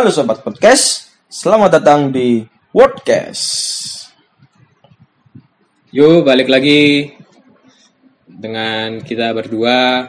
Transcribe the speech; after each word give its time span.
Halo 0.00 0.16
Sobat 0.16 0.40
Podcast, 0.40 1.12
selamat 1.28 1.76
datang 1.76 2.08
di 2.08 2.40
Wordcast. 2.72 3.44
Yuk 5.92 6.24
balik 6.24 6.48
lagi 6.48 7.12
dengan 8.24 9.04
kita 9.04 9.28
berdua. 9.36 10.08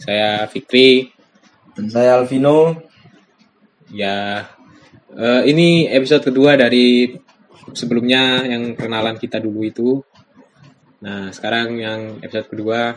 Saya 0.00 0.48
Fikri. 0.48 1.12
Dan 1.76 1.92
saya 1.92 2.16
Alvino. 2.16 2.80
Ya, 3.92 4.48
eh, 5.12 5.42
ini 5.44 5.84
episode 5.92 6.24
kedua 6.32 6.56
dari 6.56 7.12
sebelumnya 7.76 8.48
yang 8.48 8.80
kenalan 8.80 9.20
kita 9.20 9.44
dulu 9.44 9.60
itu. 9.60 10.00
Nah, 11.04 11.28
sekarang 11.36 11.76
yang 11.76 12.00
episode 12.24 12.48
kedua 12.48 12.96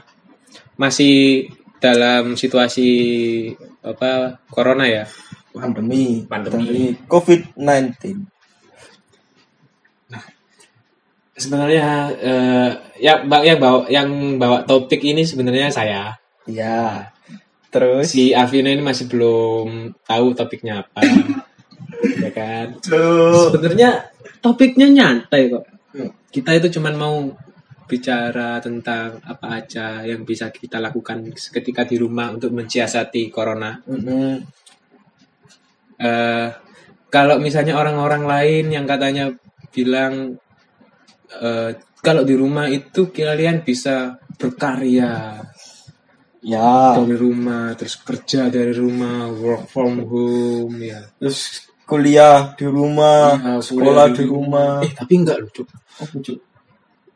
masih 0.80 1.52
dalam 1.84 2.40
situasi 2.40 2.88
apa 3.84 4.40
corona 4.48 4.88
ya. 4.88 5.12
Pandemi, 5.52 6.24
Pandemi. 6.26 6.64
dari 6.64 6.84
COVID-19. 7.08 8.24
Sebenarnya 11.36 11.90
eh, 12.22 12.70
yang 13.02 13.26
ba- 13.26 13.42
yang 13.44 13.58
bawa 13.58 13.80
yang 13.90 14.10
bawa 14.38 14.64
topik 14.64 15.02
ini 15.02 15.26
sebenarnya 15.26 15.74
saya. 15.74 16.14
Ya, 16.46 17.10
terus. 17.74 18.14
Si 18.14 18.36
Avino 18.36 18.70
ini 18.70 18.84
masih 18.84 19.10
belum 19.10 19.96
tahu 20.06 20.38
topiknya 20.38 20.86
apa. 20.86 21.02
ya 22.22 22.32
kan? 22.32 22.78
Sebenarnya 22.82 24.12
topiknya 24.44 24.88
nyantai 24.92 25.50
kok. 25.50 25.66
Hmm. 25.96 26.12
Kita 26.30 26.56
itu 26.56 26.78
cuman 26.78 26.94
mau 26.96 27.16
bicara 27.92 28.64
tentang 28.64 29.20
apa 29.28 29.60
aja 29.60 30.00
yang 30.08 30.24
bisa 30.24 30.48
kita 30.48 30.80
lakukan 30.80 31.28
ketika 31.36 31.84
di 31.84 32.00
rumah 32.00 32.32
untuk 32.32 32.56
mensiasati 32.56 33.28
corona. 33.28 33.84
Mm-mm. 33.84 34.61
Eh, 36.02 36.48
kalau 37.14 37.38
misalnya 37.38 37.78
orang-orang 37.78 38.26
lain 38.26 38.66
yang 38.74 38.86
katanya 38.90 39.30
bilang 39.70 40.42
eh, 41.30 41.72
kalau 42.02 42.26
di 42.26 42.34
rumah 42.34 42.66
itu 42.66 43.14
kalian 43.14 43.62
bisa 43.62 44.18
berkarya 44.42 45.38
Ya, 46.42 46.98
dari 46.98 47.14
rumah, 47.14 47.78
terus 47.78 48.02
kerja 48.02 48.50
dari 48.50 48.74
rumah, 48.74 49.30
work 49.30 49.70
from 49.70 50.02
home 50.10 50.74
ya. 50.82 50.98
terus 51.22 51.70
kuliah 51.86 52.58
di 52.58 52.66
rumah, 52.66 53.38
Ya, 53.38 53.54
sekolah 53.62 54.10
kuliah 54.10 54.18
di 54.18 54.24
rumah. 54.26 54.72
Eh, 54.82 54.90
tapi 54.90 55.22
enggak 55.22 55.38
lucu. 55.38 55.62
Oh, 56.02 56.08
Cuk. 56.10 56.42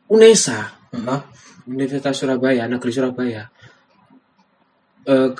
UNESA 0.06 0.60
Hah? 0.94 1.20
Universitas 1.66 2.14
Surabaya, 2.14 2.70
Negeri 2.70 2.92
Surabaya. 2.94 3.50
Eh, 5.10 5.30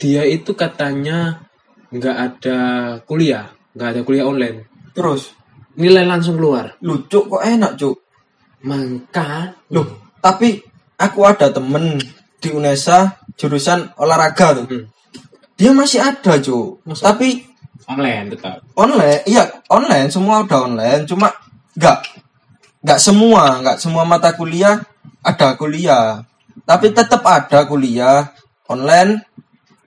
dia 0.00 0.24
itu 0.24 0.56
katanya 0.56 1.44
nggak 1.92 2.16
ada 2.16 2.58
kuliah, 3.04 3.52
nggak 3.76 3.88
ada 3.92 4.00
kuliah 4.02 4.24
online. 4.24 4.64
Terus, 4.96 5.36
Nilai 5.72 6.04
langsung 6.04 6.36
keluar. 6.36 6.76
lucu 6.84 7.24
kok 7.24 7.40
enak, 7.40 7.80
Cuk. 7.80 7.96
Maka, 8.68 9.56
Loh, 9.72 10.12
tapi 10.20 10.60
aku 11.00 11.20
ada 11.24 11.48
temen 11.48 11.96
di 12.36 12.48
UNESA 12.52 13.24
jurusan 13.40 13.88
olahraga 13.96 14.60
tuh. 14.60 14.66
Hmm. 14.68 14.84
Dia 15.56 15.72
masih 15.72 16.04
ada, 16.04 16.36
Cuk. 16.36 16.84
Masa? 16.84 17.12
Tapi 17.12 17.40
online 17.88 18.36
tetap. 18.36 18.60
online, 18.76 19.20
iya 19.24 19.48
online, 19.72 20.08
semua 20.12 20.44
udah 20.44 20.60
online. 20.68 21.02
Cuma 21.08 21.32
nggak 21.72 21.98
nggak 22.84 23.00
semua, 23.00 23.62
nggak 23.64 23.78
semua 23.80 24.02
mata 24.04 24.36
kuliah 24.36 24.76
ada 25.24 25.56
kuliah. 25.56 26.20
Tapi 26.68 26.92
tetap 26.92 27.24
ada 27.24 27.64
kuliah 27.64 28.28
online, 28.68 29.24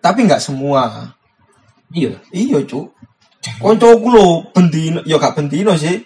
tapi 0.01 0.25
nggak 0.25 0.41
semua. 0.41 1.13
Iya. 1.93 2.17
Iya, 2.31 2.57
Cuk. 2.65 2.95
Koncoku 3.61 4.07
lo 4.09 4.25
bendino, 4.49 5.05
yo 5.05 5.21
gak 5.21 5.37
bendino 5.37 5.77
sih. 5.77 6.01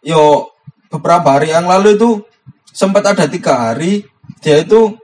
Yo 0.00 0.48
beberapa 0.88 1.36
hari 1.36 1.52
yang 1.52 1.68
lalu 1.68 1.96
itu 1.96 2.24
sempat 2.70 3.04
ada 3.04 3.28
tiga 3.28 3.70
hari 3.70 4.06
dia 4.40 4.62
itu 4.62 4.94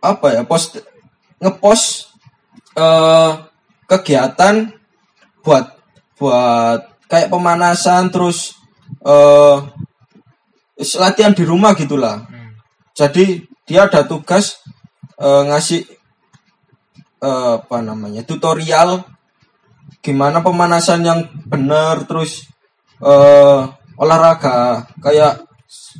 apa 0.00 0.32
ya 0.32 0.42
post 0.44 0.80
ngepost 1.40 2.12
eh 2.76 3.30
kegiatan 3.88 4.70
buat 5.42 5.64
buat 6.16 6.80
kayak 7.08 7.30
pemanasan 7.32 8.08
terus 8.12 8.56
eh 9.04 9.56
latihan 10.96 11.36
di 11.36 11.44
rumah 11.44 11.76
gitulah. 11.76 12.24
Jadi 12.96 13.44
dia 13.68 13.88
ada 13.88 14.04
tugas 14.04 14.60
eh, 15.20 15.42
ngasih 15.48 15.84
eh, 17.20 17.54
apa 17.56 17.76
namanya 17.80 18.24
tutorial 18.24 19.04
gimana 20.00 20.40
pemanasan 20.40 21.04
yang 21.04 21.20
benar 21.46 22.04
terus 22.04 22.48
eh 23.00 23.60
olahraga 23.96 24.80
kayak 24.98 25.44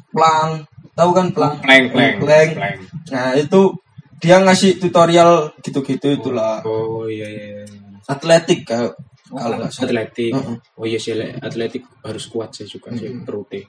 plank 0.09 0.65
tahu 0.93 1.11
kan 1.13 1.29
plank 1.31 1.61
Plank, 1.61 1.85
plank, 1.93 2.15
plank. 2.21 2.51
plank. 2.57 2.79
nah 3.13 3.33
itu 3.33 3.77
dia 4.17 4.37
ngasih 4.37 4.77
tutorial 4.77 5.53
gitu-gitu 5.61 6.13
itulah 6.13 6.61
Oh 6.65 7.05
iya 7.05 7.25
iya. 7.25 7.45
iya. 7.61 7.65
atletik 8.05 8.65
kayak 8.65 8.93
kalau 9.31 9.57
nggak 9.57 9.71
salah 9.71 9.87
Atletik. 9.95 10.33
Heeh. 10.35 10.57
Oh 10.75 10.83
iya 10.83 10.99
sih, 10.99 11.15
le- 11.15 11.39
atletik 11.39 11.87
harus 12.03 12.27
kuat 12.27 12.51
sih 12.51 12.67
juga 12.67 12.91
sih 12.93 13.15
perutnya. 13.23 13.63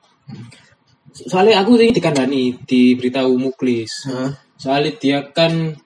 Soalnya 1.13 1.61
aku 1.61 1.77
ini 1.77 1.93
dikandani 1.93 2.57
diberitahu 2.65 3.37
Muklis. 3.37 4.09
Heeh. 4.09 4.31
Soalnya 4.57 4.91
dia 4.97 5.17
kan 5.29 5.77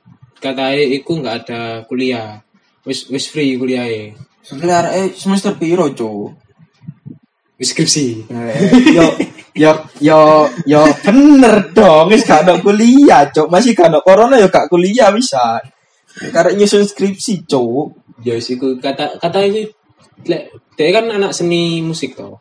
katanya 0.45 0.85
iku 0.93 1.17
nggak 1.17 1.35
ada 1.45 1.61
kuliah. 1.89 2.37
Wis 2.85 3.09
wis 3.09 3.25
free 3.25 3.57
kuliahnya. 3.57 4.13
Sebenarnya 4.45 4.93
eh 4.93 5.07
semester 5.17 5.57
piro 5.57 5.89
cu 5.97 6.29
Wis 7.57 7.73
skripsi. 7.73 8.29
yo 8.93 9.05
yo 9.55 9.71
yo 10.03 10.19
yo 10.67 10.81
bener 11.01 11.71
dong 11.73 12.11
wis 12.11 12.27
gak 12.27 12.43
ada 12.43 12.59
kuliah 12.59 13.31
cok 13.31 13.47
masih 13.47 13.71
gak 13.71 13.87
ada 13.87 14.03
corona 14.03 14.35
yo 14.35 14.51
gak 14.51 14.67
kuliah 14.67 15.07
bisa 15.15 15.63
karena 16.35 16.51
nyusun 16.59 16.83
skripsi 16.83 17.47
cok 17.47 18.03
Ya 18.27 18.35
wis 18.35 18.51
iku 18.51 18.75
kata 18.79 19.19
kata 19.19 19.47
lek 20.27 20.43
dia 20.75 20.89
kan 20.91 21.11
anak 21.11 21.35
seni 21.35 21.83
musik 21.83 22.15
toh. 22.15 22.39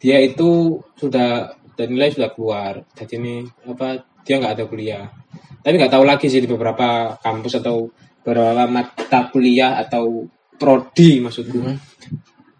Dia 0.00 0.20
itu 0.20 0.80
sudah 0.96 1.52
dan 1.76 1.88
nilai 1.92 2.12
sudah 2.12 2.32
keluar. 2.32 2.80
Jadi 2.96 3.14
ini 3.20 3.34
apa 3.68 4.00
dia 4.24 4.40
nggak 4.40 4.54
ada 4.56 4.64
kuliah. 4.64 5.04
Tapi 5.66 5.82
nggak 5.82 5.98
tahu 5.98 6.06
lagi 6.06 6.30
sih 6.30 6.38
di 6.38 6.46
beberapa 6.46 7.18
kampus 7.18 7.58
atau 7.58 7.90
beberapa 8.22 8.70
mata 8.70 9.26
kuliah 9.34 9.82
atau 9.82 10.22
prodi 10.54 11.18
maksudku. 11.18 11.58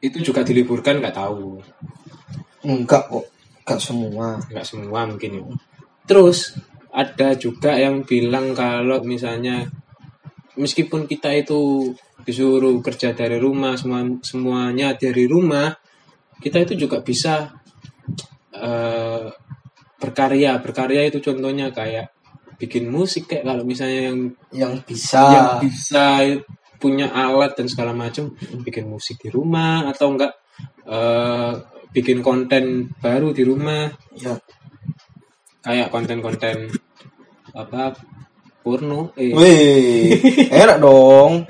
Itu 0.03 0.19
juga 0.27 0.43
diliburkan 0.43 0.99
nggak 0.99 1.15
tahu. 1.15 1.63
enggak 2.67 3.07
kok 3.07 3.31
enggak 3.63 3.79
semua 3.79 4.43
nggak 4.51 4.67
semua 4.67 5.07
mungkin 5.07 5.39
ya. 5.39 5.43
Terus 6.03 6.59
ada 6.91 7.39
juga 7.39 7.79
yang 7.79 8.03
bilang 8.03 8.59
kalau 8.59 8.99
misalnya 9.07 9.71
meskipun 10.59 11.07
kita 11.07 11.31
itu 11.31 11.95
disuruh 12.27 12.83
kerja 12.83 13.15
dari 13.15 13.39
rumah 13.39 13.79
semua 13.79 14.03
semuanya 14.27 14.99
dari 14.99 15.31
rumah 15.31 15.71
kita 16.43 16.67
itu 16.67 16.75
juga 16.75 17.07
bisa 17.07 17.55
eh, 18.51 19.31
berkarya 20.03 20.59
berkarya 20.59 21.07
itu 21.07 21.23
contohnya 21.23 21.71
kayak 21.71 22.16
bikin 22.57 22.89
musik 22.89 23.29
kayak 23.29 23.45
kalau 23.45 23.63
misalnya 23.63 24.13
yang 24.13 24.19
yang 24.53 24.75
bisa. 24.85 25.23
yang 25.33 25.49
bisa 25.61 26.07
punya 26.77 27.09
alat 27.09 27.57
dan 27.57 27.67
segala 27.73 27.97
macam 27.97 28.37
bikin 28.65 28.85
musik 28.89 29.17
di 29.21 29.33
rumah 29.33 29.89
atau 29.89 30.13
enggak 30.13 30.33
eh, 30.85 31.53
bikin 31.93 32.21
konten 32.21 32.93
baru 33.01 33.33
di 33.33 33.43
rumah. 33.45 33.89
Ya. 34.17 34.37
Kayak 35.65 35.91
konten-konten 35.91 36.71
apa 37.57 37.97
porno 38.61 39.17
eh. 39.17 39.33
Wih 39.33 40.49
enak 40.53 40.79
dong. 40.81 41.33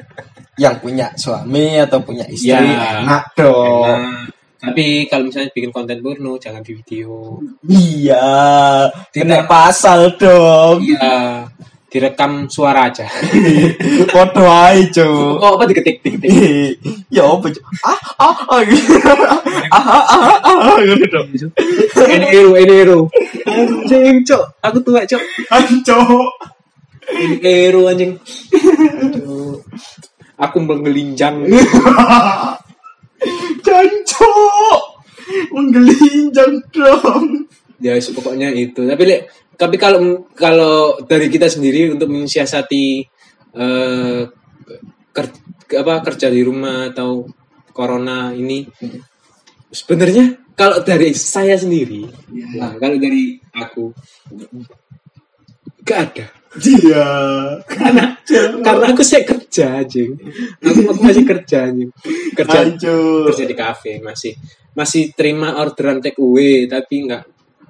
Yang 0.57 0.77
punya 0.81 1.13
suami 1.21 1.77
atau 1.77 2.01
punya 2.01 2.25
istri 2.33 2.49
Ya, 2.49 3.05
enak 3.05 3.37
dong. 3.37 3.93
Enak. 3.93 4.36
Tapi 4.67 5.07
kalau 5.07 5.31
misalnya 5.31 5.55
bikin 5.55 5.71
konten 5.71 6.03
porno 6.03 6.35
jangan 6.43 6.63
di 6.67 6.73
video. 6.75 7.39
Iya. 7.67 8.27
Kena 9.15 9.45
Tidak. 9.45 9.49
pasal 9.49 10.19
dong. 10.19 10.83
Ya 10.83 11.47
direkam 11.97 12.45
suara 12.53 12.93
aja. 12.93 13.09
Foto 14.13 14.45
aja 14.45 15.07
oh 15.09 15.57
apa 15.57 15.65
diketik 15.65 16.05
diketik? 16.05 16.77
Ya 17.09 17.25
apa 17.25 17.49
ah 17.87 18.01
ah 18.21 18.37
ah 18.53 18.61
gitu. 18.69 19.01
Ah 19.73 19.81
ah 19.81 20.05
ah 20.13 20.59
ah 20.77 20.79
gitu 20.85 21.07
dong 21.09 21.29
ini 21.33 22.27
hero 22.29 22.53
ini 22.61 22.75
hero 22.85 23.01
anjing 23.49 24.21
cok 24.29 24.45
aku 24.61 24.79
tua 24.85 25.09
cok 25.09 25.23
Ancok. 25.49 26.29
ini 27.17 27.37
hero 27.41 27.89
anjing. 27.89 28.13
Aku 30.37 30.61
menggelinjang 30.61 31.49
Jancok. 33.67 34.83
Menggelinjang 35.51 36.55
dong. 36.71 37.51
ya 37.77 37.93
pokoknya 38.01 38.57
itu 38.57 38.89
tapi 38.89 39.05
Lek, 39.05 39.21
tapi 39.57 39.77
kalau 39.77 40.25
kalau 40.33 40.97
dari 41.05 41.29
kita 41.29 41.45
sendiri 41.45 41.93
untuk 41.93 42.09
mensiasati 42.09 43.05
eh, 43.53 44.21
ker- 45.13 45.45
apa 45.77 45.95
kerja 46.01 46.33
di 46.33 46.41
rumah 46.41 46.89
atau 46.89 47.29
corona 47.77 48.33
ini 48.33 48.65
sebenarnya 49.69 50.53
kalau 50.57 50.81
dari 50.81 51.13
saya 51.13 51.53
sendiri 51.61 52.09
nah, 52.57 52.81
kalau 52.81 52.97
dari 52.97 53.37
aku 53.53 53.93
gak 55.85 55.99
ada 56.13 56.27
Iya. 56.57 57.09
karena 57.69 58.05
karena 58.65 58.85
aku 58.93 59.03
saya 59.05 59.23
kerja 59.29 59.85
anjing 59.85 60.17
aku, 60.65 60.81
aku 60.89 61.01
masih 61.05 61.25
kerja 61.29 61.69
anjing 61.69 61.91
kerja 62.33 62.59
Hancur. 62.65 63.29
kerja 63.33 63.45
di 63.45 63.57
kafe 63.57 63.93
masih 64.01 64.33
masih 64.77 65.13
terima 65.17 65.57
orderan 65.61 66.01
take 66.01 66.21
away 66.21 66.65
tapi 66.69 67.09
nggak 67.09 67.25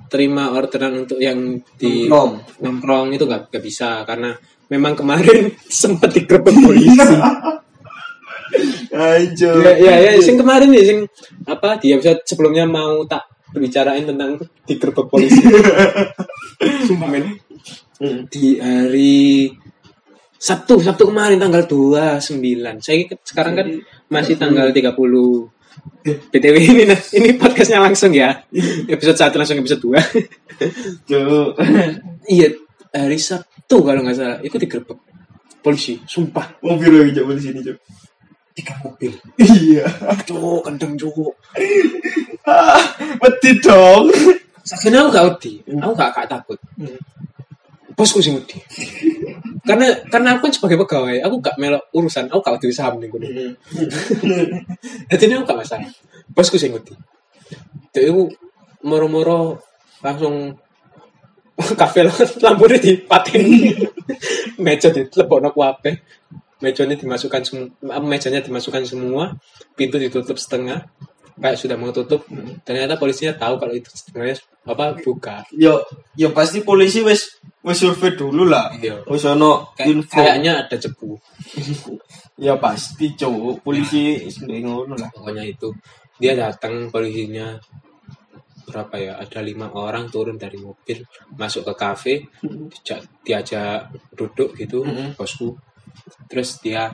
terima 0.06 0.54
orderan 0.54 1.02
untuk 1.06 1.18
yang 1.18 1.58
di 1.78 2.06
Nongkrong. 2.06 2.62
nongkrong 2.62 3.08
itu 3.14 3.24
nggak 3.26 3.42
nggak 3.50 3.64
bisa 3.64 4.06
karena 4.06 4.30
memang 4.70 4.94
kemarin 4.94 5.50
sempat 5.82 6.14
digerebek 6.14 6.54
polisi 6.62 6.98
Hancur. 8.94 9.60
ya 9.66 9.72
ya 9.76 9.94
ya 9.98 10.12
sing 10.22 10.38
kemarin 10.38 10.70
ya 10.70 10.82
sing 10.86 10.98
apa 11.46 11.82
di 11.82 11.90
episode 11.92 12.22
sebelumnya 12.22 12.64
mau 12.64 13.02
tak 13.04 13.26
bicarain 13.56 14.06
tentang 14.06 14.38
digerebek 14.66 15.06
polisi 15.10 15.42
sumpah 16.86 17.08
men 17.10 17.45
Hmm. 17.96 18.28
di 18.28 18.60
hari 18.60 19.48
Sabtu 20.36 20.84
Sabtu 20.84 21.08
kemarin 21.08 21.40
tanggal 21.40 21.64
29 21.64 22.28
saya 22.84 23.08
sekarang 23.24 23.54
kan 23.56 23.66
masih 24.12 24.36
tanggal 24.36 24.68
30 24.68 24.92
BTW 26.04 26.56
ini 26.60 26.84
nah, 26.84 27.00
ini 27.16 27.40
podcastnya 27.40 27.80
langsung 27.80 28.12
ya 28.12 28.44
episode 28.84 29.16
1 29.16 29.32
langsung 29.32 29.56
episode 29.56 29.80
2 29.80 31.08
Cuk. 31.08 31.48
iya 32.36 32.48
hari 32.92 33.16
Sabtu 33.16 33.76
kalau 33.80 34.04
nggak 34.04 34.16
salah 34.16 34.38
itu 34.44 34.56
digerebek 34.60 34.98
polisi 35.64 35.96
sumpah 36.04 36.60
Mobil 36.60 36.92
lagi 36.92 37.12
Cuk, 37.16 37.32
di 37.32 37.42
sini, 37.42 37.58
Cuk. 37.64 37.78
tiga 38.52 38.76
mobil 38.84 39.12
Iya. 39.40 39.88
cowok 40.28 40.68
kenceng 40.68 41.00
cowok 41.00 41.32
Wedi 43.24 43.50
dong. 43.58 44.06
Sakjane 44.62 44.98
aku 44.98 45.08
gak 45.10 45.24
wedi, 45.30 45.52
aku 45.66 45.94
gak, 45.94 46.10
gak 46.14 46.26
takut. 46.30 46.58
Bosku 47.96 48.20
sing 48.20 48.36
wedi. 48.36 48.60
karena 49.66 49.88
karena 50.12 50.36
aku 50.36 50.46
kan 50.46 50.52
sebagai 50.52 50.78
pegawai, 50.84 51.16
aku 51.24 51.40
gak 51.42 51.56
melok 51.56 51.88
urusan, 51.96 52.28
aku 52.28 52.44
gak 52.44 52.60
wedi 52.60 52.76
saham 52.76 53.00
ning 53.00 53.08
kono. 53.08 53.24
Jadi 55.10 55.22
ini 55.26 55.34
aku 55.40 55.44
gak 55.48 55.60
masalah. 55.64 55.88
Bosku 56.30 56.60
sing 56.60 56.76
wedi. 56.76 56.92
Jadi 57.96 58.12
aku 58.12 58.28
moro-moro 58.84 59.58
langsung 60.04 60.54
kafe 61.80 62.04
lampunya 62.44 62.76
dipateni 62.76 63.72
meja 64.60 64.92
dilebokno 64.92 65.50
kuape 65.56 66.04
mejanya 66.60 66.96
dimasukkan 66.96 67.42
semua 67.44 68.00
mejanya 68.00 68.40
dimasukkan 68.40 68.84
semua 68.84 69.36
pintu 69.76 70.00
ditutup 70.00 70.36
setengah 70.36 70.88
kayak 71.36 71.56
sudah 71.56 71.76
mau 71.76 71.92
tutup 71.92 72.24
ternyata 72.62 72.96
polisinya 72.96 73.36
tahu 73.36 73.56
kalau 73.56 73.72
itu 73.72 73.88
sebenarnya 73.92 74.36
apa 74.64 74.96
buka 74.98 75.44
Yo, 75.52 75.78
yo 76.14 76.32
pasti 76.32 76.60
polisi 76.60 77.00
wis 77.00 77.38
wis 77.60 77.76
survei 77.76 78.14
dulu 78.14 78.46
lah. 78.46 78.70
Iya. 78.72 79.02
Wis 79.04 79.22
ono 79.24 79.70
Kayak- 79.74 79.88
info. 79.90 80.16
kayaknya 80.16 80.52
ada 80.64 80.76
cepu 80.76 81.14
Ya 82.46 82.52
pasti, 82.60 83.16
Cuk. 83.16 83.64
Polisi 83.64 84.20
ndek 84.44 84.60
ngono 84.60 84.92
lah. 84.92 85.08
pokoknya 85.08 85.44
itu 85.44 85.72
dia 86.16 86.32
datang 86.32 86.88
polisinya 86.88 87.56
berapa 88.66 88.96
ya 88.98 89.12
ada 89.16 89.40
lima 89.40 89.70
orang 89.70 90.10
turun 90.10 90.34
dari 90.36 90.58
mobil 90.58 90.98
masuk 91.32 91.62
ke 91.62 91.74
kafe 91.76 92.14
dijak, 92.42 93.00
diajak 93.22 93.88
duduk 94.12 94.52
gitu 94.52 94.82
Mm-mm. 94.82 95.14
bosku 95.14 95.54
terus 96.26 96.58
dia 96.58 96.90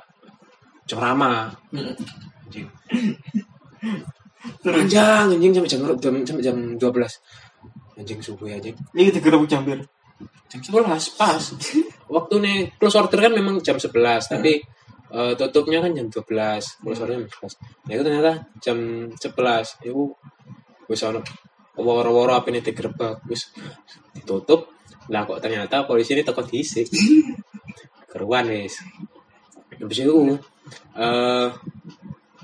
ceramah 0.84 1.48
anjing 1.72 2.68
panjang 4.62 5.30
anjing 5.30 5.52
sampai 5.54 5.70
jam 5.70 5.80
jam 5.98 6.14
sampai 6.26 6.44
jam 6.44 6.56
12 6.78 7.98
anjing 7.98 8.18
subuh 8.18 8.46
ya 8.50 8.56
anjing. 8.58 8.76
Ini 8.94 9.10
digerebek 9.14 9.48
jambir. 9.50 9.78
jam 10.50 10.60
11 10.60 11.18
pas. 11.18 11.42
Waktu 12.12 12.34
nih 12.44 12.56
close 12.76 12.98
order 12.98 13.18
kan 13.18 13.32
memang 13.32 13.62
jam 13.64 13.80
11 13.80 13.92
tapi 14.28 14.60
eh, 15.12 15.32
tutupnya 15.38 15.80
kan 15.80 15.92
jam 15.94 16.06
12 16.10 16.82
close 16.82 17.00
order 17.00 17.14
jam 17.22 17.28
11 17.28 17.88
nah 17.88 17.92
itu 17.92 18.02
ternyata 18.04 18.32
jam 18.60 18.78
11 19.16 19.88
itu 19.88 20.02
wis 20.90 21.02
ono 21.08 21.20
woro-woro 21.78 22.36
apa 22.36 22.52
nih 22.52 22.60
digerebek 22.60 23.24
wis 23.30 23.54
ditutup. 24.12 24.68
Lah 25.10 25.26
kok 25.26 25.42
ternyata 25.42 25.82
polisi 25.88 26.14
ini 26.14 26.22
teko 26.22 26.42
diisi 26.44 26.84
keruan 28.12 28.50
wis. 28.50 28.82
Habis 29.80 29.98
itu 30.04 30.36
eh 30.94 31.48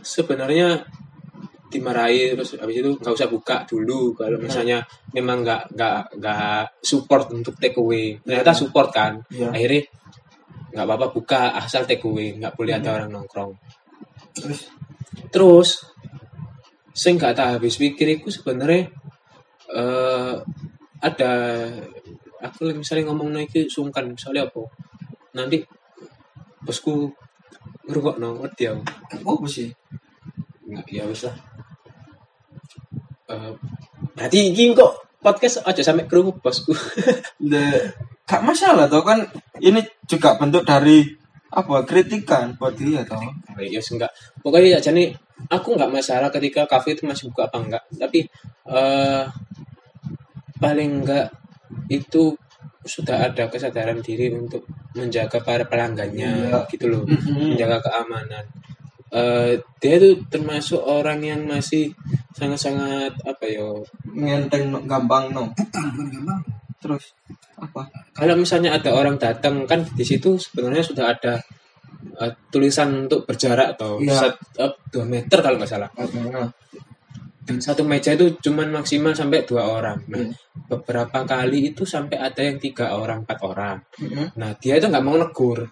sebenarnya 0.03 0.89
dimarahi 1.69 2.32
terus 2.32 2.56
habis 2.56 2.81
itu 2.81 2.91
nggak 2.97 3.12
usah 3.12 3.29
buka 3.29 3.69
dulu 3.69 4.17
kalau 4.17 4.41
misalnya 4.41 4.81
memang 5.12 5.44
nggak 5.44 5.76
nggak 5.76 6.00
nggak 6.17 6.65
support 6.81 7.29
untuk 7.29 7.55
take 7.61 7.76
away 7.76 8.17
ternyata 8.25 8.56
support 8.56 8.88
kan. 8.88 9.20
Iya. 9.29 9.53
akhirnya 9.53 9.82
nggak 10.73 10.85
apa-apa 10.85 11.06
buka 11.12 11.41
asal 11.61 11.85
take 11.85 12.05
away 12.09 12.32
nggak 12.41 12.56
boleh 12.56 12.73
ada 12.73 12.97
orang 12.97 13.12
nongkrong. 13.12 13.53
Terus? 14.32 14.61
Terus 15.29 15.69
saya 16.97 17.12
nggak 17.20 17.35
tak 17.37 17.49
habis 17.61 17.76
pikir 17.76 18.17
itu 18.17 18.32
sebenarnya 18.32 18.88
eh 19.69 20.35
ada 20.99 21.32
aku 22.41 22.73
misalnya 22.75 23.12
ngomong 23.12 23.29
naik 23.37 23.69
sungkan 23.69 24.09
misalnya 24.09 24.49
apa? 24.49 24.64
Nanti 25.37 25.61
bosku 26.64 27.12
ngerungok 27.85 28.17
nong 28.17 28.41
wedi 28.41 28.73
aku? 28.73 28.82
Apa 29.21 29.47
sih? 29.49 29.69
nggak 30.69 30.85
ya 30.93 31.03
wis 31.09 31.25
lah 31.25 31.37
Eh, 33.29 33.53
berarti 34.17 34.57
ini 34.57 34.73
kok 34.73 34.93
podcast 35.21 35.61
aja 35.69 35.85
sampai 35.85 36.09
kerungu 36.09 36.41
bosku 36.41 36.73
Le, 37.51 37.93
gak 38.25 38.41
masalah 38.41 38.89
toh 38.89 39.05
kan 39.05 39.21
ini 39.61 39.85
juga 40.09 40.41
bentuk 40.41 40.65
dari 40.65 41.05
apa 41.49 41.85
kritikan 41.85 42.57
buat 42.57 42.73
dia 42.77 43.05
toh. 43.05 43.21
ya 43.61 43.81
enggak 43.81 44.13
pokoknya 44.41 44.81
aja 44.81 44.93
nih 44.93 45.13
aku 45.49 45.77
nggak 45.77 45.89
masalah 45.93 46.29
ketika 46.29 46.65
kafe 46.69 46.93
itu 46.97 47.05
masih 47.05 47.29
buka 47.33 47.49
apa 47.53 47.57
enggak 47.61 47.83
tapi 47.97 48.25
eh 48.69 49.25
paling 50.57 51.05
enggak 51.05 51.29
itu 51.88 52.33
sudah 52.85 53.29
ada 53.29 53.49
kesadaran 53.52 54.00
diri 54.00 54.33
untuk 54.33 54.64
menjaga 54.97 55.41
para 55.45 55.69
pelanggannya 55.69 56.49
Iya. 56.49 56.64
gitu 56.73 56.88
loh 56.88 57.05
Mhm. 57.05 57.52
menjaga 57.57 57.81
keamanan 57.85 58.45
Eh 59.09 59.57
dia 59.81 59.93
itu 59.97 60.21
termasuk 60.29 60.77
orang 60.79 61.25
yang 61.25 61.41
masih 61.45 61.88
sangat-sangat 62.33 63.17
apa 63.25 63.45
ya 63.47 63.65
Ngenteng 64.05 64.69
no- 64.69 64.85
gampang 64.85 65.33
no. 65.33 65.49
Terus 66.79 67.17
apa? 67.59 67.91
kalau 68.15 68.38
misalnya 68.38 68.71
ada 68.71 68.95
orang 68.95 69.19
datang 69.19 69.67
kan 69.67 69.83
di 69.83 70.07
situ 70.07 70.38
sebenarnya 70.38 70.85
sudah 70.85 71.11
ada 71.11 71.43
eh, 72.23 72.33
tulisan 72.49 73.09
untuk 73.09 73.27
berjarak 73.27 73.75
atau 73.75 73.99
Iya. 73.99 74.15
set- 74.15 74.38
eh, 74.57 74.71
dua 74.87 75.03
meter 75.03 75.38
kalau 75.43 75.59
nggak 75.59 75.67
salah 75.67 75.91
Nah, 75.99 76.47
dan 77.43 77.59
satu 77.59 77.83
meja 77.83 78.12
itu 78.12 78.38
cuman 78.38 78.71
maksimal 78.71 79.11
sampai 79.11 79.43
dua 79.43 79.65
orang 79.67 79.99
nah 80.07 80.21
Hmm. 80.21 80.37
beberapa 80.69 81.25
kali 81.25 81.73
itu 81.73 81.83
sampai 81.83 82.21
ada 82.21 82.45
yang 82.45 82.61
tiga 82.61 82.93
orang 82.93 83.25
empat 83.25 83.38
orang 83.43 83.81
mhm. 83.99 84.37
nah 84.37 84.53
dia 84.55 84.77
itu 84.77 84.85
nggak 84.85 85.00
mau 85.03 85.17
negur 85.17 85.65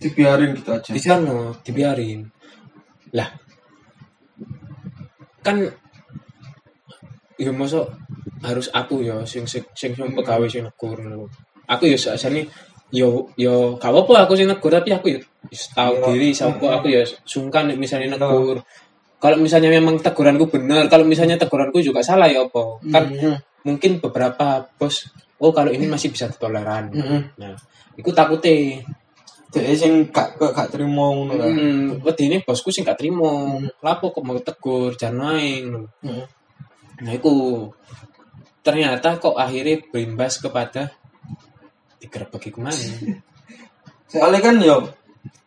Dibiarin 0.00 0.56
gitu 0.56 0.70
aja. 0.72 0.90
di 0.90 1.00
sana 1.00 1.52
dibiarin 1.60 2.24
lah 3.12 3.28
kan 5.40 5.56
ya 7.36 7.52
masuk 7.52 7.88
harus 8.40 8.68
aku 8.72 9.00
ya 9.04 9.24
sing 9.24 9.44
sing 9.48 9.64
sing 9.72 9.92
sing 9.96 10.12
pegawai 10.12 10.48
sing 10.48 10.64
negur 10.64 10.96
aku 11.64 11.84
ya 11.88 11.96
sakjane 11.96 12.44
yo 12.92 13.28
yo 13.36 13.76
gak 13.80 13.92
apa 13.92 14.24
aku 14.24 14.36
sing 14.36 14.48
negur 14.48 14.72
tapi 14.72 14.92
aku 14.92 15.06
ya 15.16 15.20
tahu 15.72 15.94
Iya. 16.00 16.06
diri 16.12 16.28
sapa 16.36 16.66
aku 16.80 16.86
ya 16.92 17.02
sungkan 17.24 17.72
misalnya 17.76 18.16
negur 18.16 18.60
kalau 19.20 19.36
misalnya 19.36 19.68
memang 19.68 20.00
teguranku 20.00 20.48
benar 20.48 20.88
kalau 20.88 21.04
misalnya 21.04 21.36
teguranku 21.36 21.80
juga 21.80 22.00
salah 22.00 22.28
ya 22.28 22.44
apa 22.44 22.80
kan 22.88 23.04
Mhm. 23.08 23.34
mungkin 23.68 24.00
beberapa 24.00 24.64
bos 24.76 25.08
oh 25.40 25.52
kalau 25.52 25.72
ini 25.72 25.88
masih 25.88 26.12
bisa 26.12 26.28
ditoleran 26.28 26.92
Mhm. 26.92 27.20
nah 27.40 27.56
itu 27.96 28.10
takutnya 28.12 28.80
Jadi 29.50 29.74
sing 29.74 29.92
gak 30.14 30.38
gak, 30.38 30.54
gak 30.54 30.70
terima 30.70 31.10
ngono 31.10 31.34
lah. 31.34 31.50
Hmm, 31.50 31.98
bosku 32.46 32.70
sing 32.70 32.86
gak 32.86 33.02
terima. 33.02 33.58
Hmm. 33.58 33.66
Lapo 33.82 34.14
kok 34.14 34.22
mau 34.22 34.38
tegur, 34.38 34.94
jangan 34.94 35.34
main. 35.34 35.90
Mhm. 36.06 36.24
Nah, 37.00 37.12
itu 37.16 37.32
ternyata 38.62 39.18
kok 39.18 39.34
akhirnya 39.34 39.82
berimbas 39.90 40.38
kepada 40.38 40.94
digerebeki 41.98 42.54
ke 42.54 42.60
mana? 42.62 42.76
Soalnya 44.12 44.40
kan 44.42 44.56
yo 44.62 44.90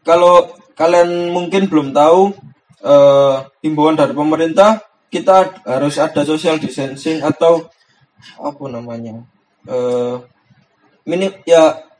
kalau 0.03 0.51
kalian 0.75 1.31
mungkin 1.31 1.71
belum 1.71 1.95
tahu 1.95 2.35
eh 2.83 3.35
himbauan 3.63 3.95
dari 3.95 4.11
pemerintah 4.11 4.83
kita 5.07 5.63
harus 5.63 5.95
ada 5.95 6.27
social 6.27 6.59
distancing 6.59 7.23
atau 7.23 7.71
apa 8.39 8.63
namanya 8.67 9.23
eh 9.67 10.15
mini 11.07 11.31
ya 11.47 11.92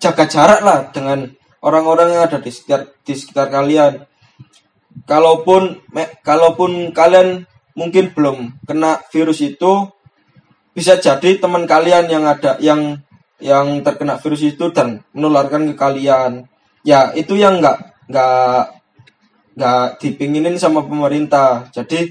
jaga 0.00 0.24
jarak 0.26 0.60
lah 0.64 0.88
dengan 0.90 1.28
orang-orang 1.60 2.16
yang 2.16 2.22
ada 2.26 2.40
di 2.40 2.50
sekitar 2.50 2.96
di 3.04 3.12
sekitar 3.12 3.52
kalian. 3.52 4.08
Kalaupun 5.06 5.84
me- 5.92 6.12
kalaupun 6.24 6.90
kalian 6.90 7.44
mungkin 7.76 8.10
belum 8.10 8.64
kena 8.66 9.04
virus 9.12 9.44
itu 9.44 9.86
bisa 10.74 10.98
jadi 10.98 11.38
teman 11.38 11.68
kalian 11.68 12.08
yang 12.08 12.24
ada 12.26 12.56
yang 12.58 12.98
yang 13.40 13.80
terkena 13.84 14.20
virus 14.20 14.44
itu 14.44 14.72
dan 14.72 15.04
menularkan 15.12 15.72
ke 15.72 15.74
kalian. 15.76 16.48
Ya, 16.80 17.12
itu 17.12 17.36
yang 17.36 17.60
nggak 17.60 18.08
nggak 18.08 18.62
nggak 19.56 19.84
dipinginin 20.00 20.56
sama 20.56 20.80
pemerintah. 20.84 21.68
Jadi 21.72 22.08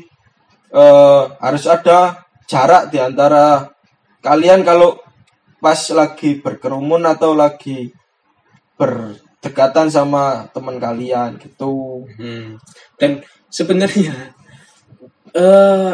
eh, 0.73 1.21
harus 1.41 1.65
ada 1.65 2.29
jarak 2.45 2.93
di 2.93 2.97
antara 3.01 3.69
kalian 4.21 4.61
kalau 4.65 4.97
pas 5.59 5.79
lagi 5.91 6.39
berkerumun 6.39 7.03
atau 7.03 7.35
lagi 7.35 7.91
berdekatan 8.79 9.91
sama 9.91 10.47
teman 10.55 10.79
kalian 10.79 11.35
gitu. 11.39 12.07
Hmm. 12.15 12.55
Dan 12.95 13.19
sebenarnya 13.51 14.35
eh 15.35 15.93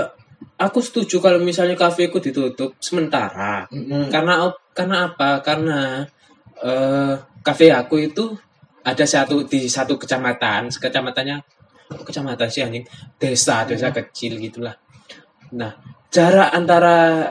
aku 0.55 0.79
setuju 0.79 1.19
kalau 1.19 1.43
misalnya 1.43 1.75
kafe 1.75 2.07
ku 2.07 2.23
ditutup 2.23 2.79
sementara. 2.79 3.67
Mm-mm. 3.67 4.07
Karena 4.07 4.47
karena 4.71 5.11
apa? 5.11 5.43
Karena 5.43 6.05
eh 6.63 7.13
kafe 7.43 7.73
aku 7.73 7.99
itu 7.99 8.31
ada 8.85 9.03
satu 9.03 9.43
di 9.49 9.65
satu 9.65 9.97
kecamatan, 9.97 10.69
kecamatannya 10.69 11.41
kecamatan 12.05 12.47
sih 12.49 12.61
anjing, 12.61 12.85
desa, 13.17 13.65
desa 13.65 13.89
kecil 13.89 14.37
gitulah. 14.37 14.73
Nah, 15.57 15.73
jarak 16.09 16.53
antara 16.53 17.29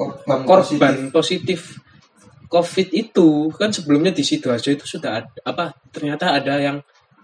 Korban, 0.00 0.38
korban 0.48 0.96
positif. 1.12 1.76
COVID 2.50 2.88
itu 2.90 3.52
kan 3.52 3.68
sebelumnya 3.70 4.10
di 4.10 4.24
sidoarjo 4.24 4.72
itu 4.74 4.82
sudah 4.88 5.22
ada, 5.22 5.30
apa 5.46 5.70
ternyata 5.92 6.34
ada 6.34 6.56
yang 6.58 6.80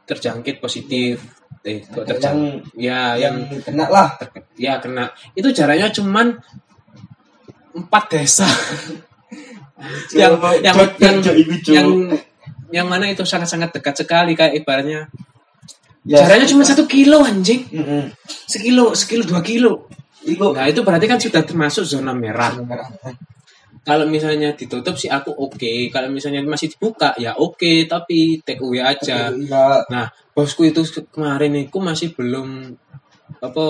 terjangkit 0.07 0.63
positif 0.63 1.19
eh 1.67 1.83
kok 1.83 2.07
Ada 2.07 2.15
terjangkit 2.15 2.79
ya 2.79 3.19
yang 3.19 3.43
yang 3.51 3.59
kena 3.59 3.91
lah. 3.91 4.09
ya 4.55 4.79
kena 4.79 5.11
itu 5.35 5.51
jaraknya 5.51 5.91
cuman 5.91 6.31
empat 7.75 8.05
desa 8.07 8.47
yang 10.15 10.39
yang 10.63 10.77
yang, 11.03 11.17
yang 11.67 11.89
yang 12.71 12.87
mana 12.87 13.11
itu 13.11 13.27
sangat-sangat 13.27 13.75
dekat 13.75 14.07
sekali 14.07 14.39
kayak 14.39 14.63
ibaratnya 14.63 15.11
Ya. 16.07 16.23
jaraknya 16.23 16.47
cuma 16.55 16.63
satu 16.63 16.87
kilo 16.87 17.27
anjing 17.27 17.67
Mm-mm. 17.67 18.15
sekilo 18.47 18.95
sekilo 18.95 19.27
dua 19.27 19.43
kilo 19.43 19.91
nah 20.35 20.67
itu 20.67 20.81
berarti 20.83 21.07
kan 21.07 21.19
sudah 21.23 21.43
termasuk 21.47 21.87
zona 21.87 22.11
merah. 22.11 22.51
Kalau 23.87 24.03
misalnya 24.11 24.51
ditutup 24.59 24.99
sih 24.99 25.07
aku 25.07 25.31
oke. 25.31 25.95
Kalau 25.95 26.11
misalnya 26.11 26.43
masih 26.43 26.75
dibuka 26.75 27.15
ya 27.23 27.39
oke. 27.39 27.87
Tapi 27.87 28.43
take 28.43 28.59
away 28.59 28.83
aja. 28.83 29.31
Iya. 29.31 29.87
nah 29.87 30.11
bosku 30.35 30.67
itu 30.67 30.83
kemarin 31.15 31.55
itu 31.55 31.79
masih 31.79 32.11
belum 32.13 32.75
apa 33.39 33.65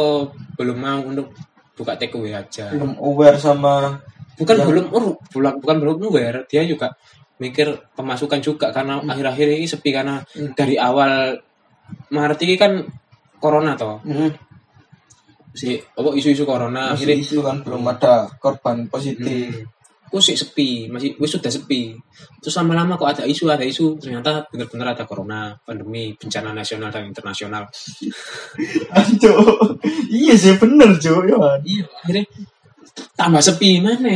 belum 0.56 0.78
mau 0.80 1.00
untuk 1.04 1.36
buka 1.76 2.00
take 2.00 2.16
away 2.16 2.32
aja. 2.32 2.72
Belum 2.72 2.96
aware 2.96 3.36
sama 3.36 4.00
bukan 4.40 4.56
Ya. 4.56 4.64
belum 4.64 4.84
oh, 4.92 5.20
bukan 5.32 5.60
bukan 5.60 5.76
belum 5.84 5.96
aware. 6.08 6.48
Dia 6.48 6.64
juga 6.64 6.96
mikir 7.36 7.92
pemasukan 7.92 8.40
juga 8.40 8.72
karena 8.72 8.96
Hmm. 8.96 9.12
akhir-akhir 9.12 9.46
ini 9.60 9.68
sepi 9.68 9.92
karena 9.92 10.25
dari 10.56 10.80
awal 10.80 11.36
Maret 12.08 12.40
ini 12.48 12.56
kan 12.56 12.72
corona 13.36 13.76
toh. 13.76 14.00
Mm. 14.02 14.45
Si 15.56 15.80
apa 15.80 16.12
isu-isu 16.12 16.44
corona 16.44 16.92
masih 16.92 17.08
akhirnya 17.08 17.16
isu 17.25 17.38
kan 17.40 17.56
belum 17.64 17.82
ada 17.88 18.28
korban 18.36 18.84
positif. 18.92 19.25
Hmm. 19.56 19.75
Kok 20.06 20.22
sih 20.22 20.38
sepi, 20.38 20.86
masih 20.86 21.18
wis 21.18 21.34
sudah 21.34 21.50
sepi. 21.50 21.98
Terus 22.38 22.54
lama-lama 22.62 22.94
kok 22.94 23.10
ada 23.10 23.25
isu, 23.26 23.50
ada 23.50 23.66
isu, 23.66 23.98
ternyata 23.98 24.46
benar-benar 24.46 24.94
ada 24.94 25.02
corona, 25.02 25.50
pandemi, 25.66 26.14
bencana 26.14 26.54
nasional 26.54 26.94
dan 26.94 27.10
internasional. 27.10 27.66
Anjo. 28.96 29.34
iya 30.06 30.38
sih 30.38 30.54
bener 30.62 30.94
Jo 31.02 31.26
ya. 31.26 31.58
Iya, 31.58 31.84
akhirnya 32.06 32.25
tambah 33.18 33.42
sepi 33.42 33.82
mana? 33.82 34.14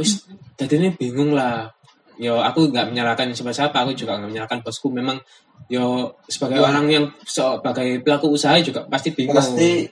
Wis 0.00 0.24
jadinya 0.56 0.88
bingung 0.96 1.36
lah. 1.36 1.68
Yo 2.16 2.40
aku 2.40 2.72
nggak 2.72 2.96
menyalahkan 2.96 3.36
siapa-siapa, 3.36 3.76
aku 3.76 3.92
juga 3.92 4.16
nggak 4.16 4.30
menyalahkan 4.32 4.64
bosku. 4.64 4.88
Memang 4.88 5.20
yo 5.66 6.14
sebagai 6.30 6.62
Ya. 6.62 6.66
orang 6.70 6.86
yang 6.86 7.04
sebagai 7.26 7.98
pelaku 8.06 8.30
usaha 8.30 8.54
juga 8.62 8.86
pasti 8.86 9.10
bingung. 9.10 9.34
Pasti 9.34 9.82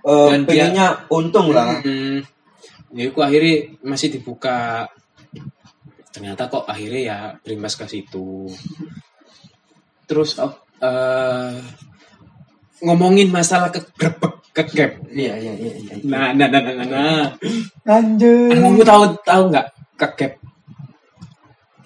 eh, 0.00 0.28
Dan 0.32 0.42
dia- 0.48 0.66
pengennya 0.70 0.86
untung 1.08 1.54
lah. 1.54 1.78
Hmm, 1.84 2.18
ya 2.90 3.06
aku 3.08 3.20
akhirnya 3.22 3.78
masih 3.84 4.10
dibuka. 4.10 4.88
Ternyata 6.10 6.50
kok 6.50 6.66
akhirnya 6.66 7.00
ya 7.00 7.18
berimbas 7.40 7.78
ke 7.78 7.86
situ. 7.86 8.50
Terus 10.10 10.34
eh, 10.82 11.54
ngomongin 12.82 13.30
masalah 13.30 13.70
kegrebek 13.70 14.40
kegep. 14.50 14.98
Iya 15.14 15.38
iya 15.38 15.52
iya 15.54 15.72
iya. 15.78 15.92
Nah, 16.02 16.34
nah, 16.34 16.48
nah, 16.50 16.58
nah, 16.58 16.74
nah, 16.74 16.86
nah. 16.88 17.24
Lanjut. 17.86 18.50
Kamu 18.50 18.82
tahu 18.82 19.02
tahu 19.22 19.42
nggak 19.54 19.66
kegep? 19.94 20.32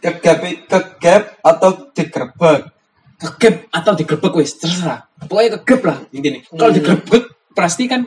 Kegap 0.00 0.38
kegap 0.68 1.22
atau 1.40 1.70
digerebek. 1.92 2.72
Kegep 3.14 3.70
atau 3.70 3.92
digrebek 3.94 4.34
wis 4.34 4.58
terserah. 4.58 5.06
Pokoknya 5.24 5.60
kegep 5.62 5.80
lah 5.86 5.98
intinya. 6.10 6.40
Kalau 6.50 6.70
Hmm. 6.70 6.76
digrebek 6.76 7.24
pasti 7.54 7.84
kan 7.86 8.04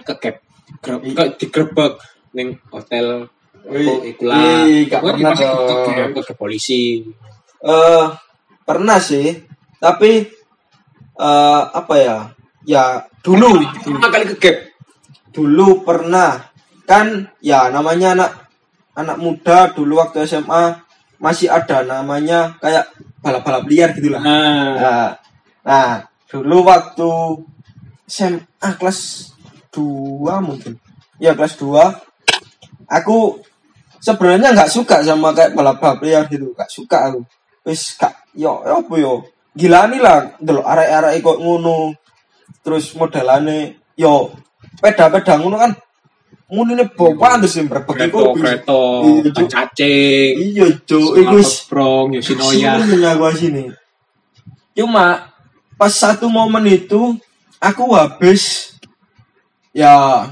I- 1.02 1.16
Kalau 1.16 1.30
digrebek 1.36 1.94
ning 2.36 2.60
hotel 2.70 3.32
Oh, 3.68 4.00
ikulah. 4.00 4.64
gak 4.88 5.02
pernah 5.04 5.32
ke 6.24 6.34
polisi. 6.34 7.04
eh 7.58 8.06
pernah 8.64 9.02
sih, 9.02 9.34
tapi 9.82 10.24
eh 11.18 11.62
apa 11.74 11.96
ya? 11.98 12.18
Ya 12.64 12.84
dulu 13.20 13.58
Pertama 13.64 14.08
kali 14.08 14.26
kegep. 14.36 14.56
dulu 15.32 15.82
pernah 15.84 16.48
kan 16.84 17.28
ya 17.40 17.68
namanya 17.68 18.14
anak 18.16 18.32
anak 18.94 19.18
muda 19.18 19.72
dulu 19.72 20.00
waktu 20.00 20.24
SMA 20.24 20.87
masih 21.18 21.50
ada 21.50 21.82
namanya 21.82 22.58
kayak 22.62 22.94
balap-balap 23.22 23.66
liar 23.66 23.90
gitu 23.98 24.14
lah. 24.14 24.22
Nah, 24.22 24.74
Nah, 24.78 25.10
nah, 25.66 25.92
dulu 26.30 26.64
waktu 26.64 27.10
SMA 28.08 28.70
kelas 28.80 29.32
2 29.74 30.40
mungkin. 30.40 30.80
Ya 31.18 31.34
kelas 31.34 31.58
2 31.60 32.88
aku 32.88 33.44
sebenarnya 34.00 34.56
nggak 34.56 34.72
suka 34.72 35.04
sama 35.04 35.36
kayak 35.36 35.58
balap-balap 35.58 36.00
liar 36.06 36.24
gitu, 36.32 36.54
nggak 36.54 36.72
suka 36.72 37.12
aku. 37.12 37.22
Wis 37.68 38.00
gak 38.00 38.16
yo 38.32 38.64
yo 38.64 38.86
apa 38.86 38.96
yo. 38.96 39.28
Gila 39.58 39.90
nih 39.90 40.00
lah, 40.00 40.38
delok 40.38 40.64
arek-arek 40.64 41.20
kok 41.20 41.42
ngono. 41.42 41.98
Terus 42.64 42.94
modelane 42.96 43.84
yo 43.98 44.32
peda-peda 44.80 45.36
ngono 45.42 45.58
kan 45.58 45.72
Muni 46.48 46.80
ini 46.80 46.88
bawa 46.88 47.36
terus 47.44 47.60
yang 47.60 47.68
berbagi 47.68 48.08
Kreto, 48.08 48.32
Kreto, 48.32 48.84
Iya, 49.04 49.32
cacing, 49.52 50.34
Iya, 50.56 50.66
Cuk. 50.80 51.20
Iku 51.20 51.36
wis- 51.36 51.68
Brong, 51.68 52.16
Yoshinoya. 52.16 52.80
Sini 52.88 53.04
aku 53.04 53.28
sini. 53.36 53.64
Cuma 54.72 55.28
pas 55.76 55.92
satu 55.92 56.32
momen 56.32 56.64
itu 56.66 57.20
aku 57.60 57.84
habis 57.92 58.72
ya 59.76 60.24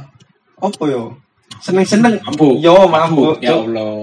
apa 0.55 0.84
yo 0.88 1.19
seneng-seneng 1.60 2.17
Mampu. 2.24 2.63
yo 2.63 2.88
mampu 2.88 3.36
Ya. 3.43 3.60
Allah. 3.60 4.00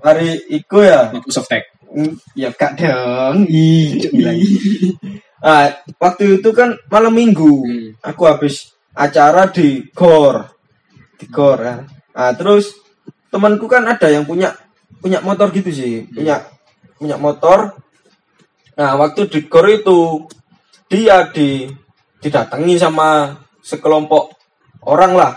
hari 0.00 0.40
iku 0.48 0.82
ya 0.82 1.12
Mampu 1.12 1.28
softtek. 1.30 1.68
mm, 1.86 2.16
ya 2.34 2.48
kak 2.50 2.80
dong 2.80 3.44
ah 5.38 5.68
waktu 6.00 6.40
itu 6.40 6.48
kan 6.50 6.74
malam 6.88 7.12
minggu 7.12 7.52
Hmm. 7.62 7.88
aku 8.02 8.22
habis 8.26 8.72
acara 8.96 9.46
di 9.52 9.84
gor 9.92 10.55
di 11.16 11.26
ya. 11.28 11.84
Nah, 12.16 12.32
terus 12.36 12.76
temanku 13.28 13.68
kan 13.68 13.84
ada 13.84 14.08
yang 14.08 14.24
punya 14.24 14.52
punya 15.00 15.20
motor 15.20 15.52
gitu 15.52 15.68
sih, 15.68 16.08
punya 16.08 16.44
punya 16.96 17.16
motor. 17.20 17.76
Nah, 18.76 18.96
waktu 19.00 19.28
di 19.28 19.48
gor 19.48 19.66
itu 19.68 20.28
dia 20.88 21.28
di 21.32 21.68
didatangi 22.20 22.76
sama 22.80 23.36
sekelompok 23.60 24.32
orang 24.84 25.12
lah. 25.16 25.32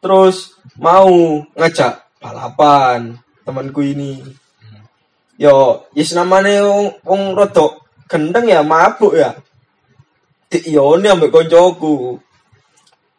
Terus 0.00 0.56
mau 0.76 1.08
ngajak 1.56 2.20
balapan 2.20 3.16
temanku 3.44 3.80
ini. 3.84 4.20
Yo, 5.34 5.88
yes 5.98 6.14
namanya 6.14 6.62
wong, 6.62 7.02
wong 7.02 7.22
rodok 7.34 7.84
gendeng 8.06 8.46
ya 8.46 8.62
mabuk 8.62 9.18
ya. 9.18 9.34
Dik 10.46 10.70
yone 10.70 11.08
ambek 11.10 11.34
koncoku. 11.34 12.20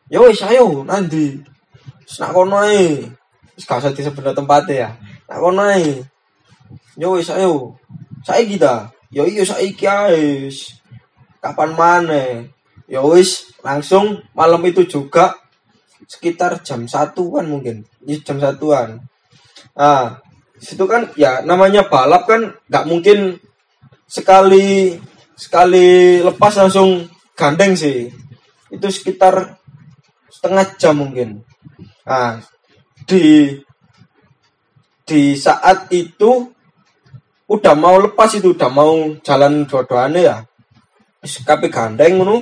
Yo 0.08 0.20
wis 0.30 0.40
ayo 0.46 0.86
nanti. 0.88 1.55
Nak 2.22 2.32
kono 2.32 2.62
ae. 2.62 3.02
Wis 3.56 3.66
gak 3.66 3.82
usah 3.82 3.94
disebut 3.94 4.36
tempatnya 4.36 4.74
ya. 4.76 4.90
Nak 5.30 5.40
kono 5.42 5.62
ae. 5.66 6.04
Yo 6.98 7.18
wis 7.18 7.30
ayo. 7.34 7.76
Saiki 8.26 8.58
kita. 8.58 8.90
Yo 9.12 9.26
iya 9.26 9.44
saiki 9.44 9.86
ae. 9.86 10.50
Kapan 11.42 11.72
mana? 11.74 12.46
Yo 12.86 13.06
wis 13.14 13.54
langsung 13.66 14.22
malam 14.38 14.62
itu 14.66 14.86
juga 14.86 15.34
sekitar 16.06 16.62
jam 16.62 16.86
satuan 16.86 17.50
mungkin. 17.50 17.86
Iya 18.06 18.22
jam 18.22 18.38
satuan. 18.38 19.02
Ah, 19.76 20.22
situ 20.62 20.88
kan 20.88 21.12
ya 21.20 21.44
namanya 21.44 21.86
balap 21.86 22.30
kan 22.30 22.56
nggak 22.72 22.88
mungkin 22.88 23.38
sekali 24.08 24.96
sekali 25.36 26.22
lepas 26.24 26.56
langsung 26.56 27.10
gandeng 27.36 27.76
sih 27.76 28.08
itu 28.72 28.88
sekitar 28.88 29.60
setengah 30.32 30.66
jam 30.80 30.96
mungkin 30.96 31.44
nah 32.06 32.40
di 33.10 33.54
di 35.06 35.22
saat 35.38 35.90
itu 35.94 36.50
udah 37.46 37.76
mau 37.78 37.98
lepas 38.02 38.34
itu 38.38 38.58
udah 38.58 38.70
mau 38.74 39.14
jalan 39.22 39.70
dua-duanya 39.70 40.22
ya 40.22 40.38
kabeh 41.26 41.70
gandeng 41.70 42.22
ngono 42.22 42.42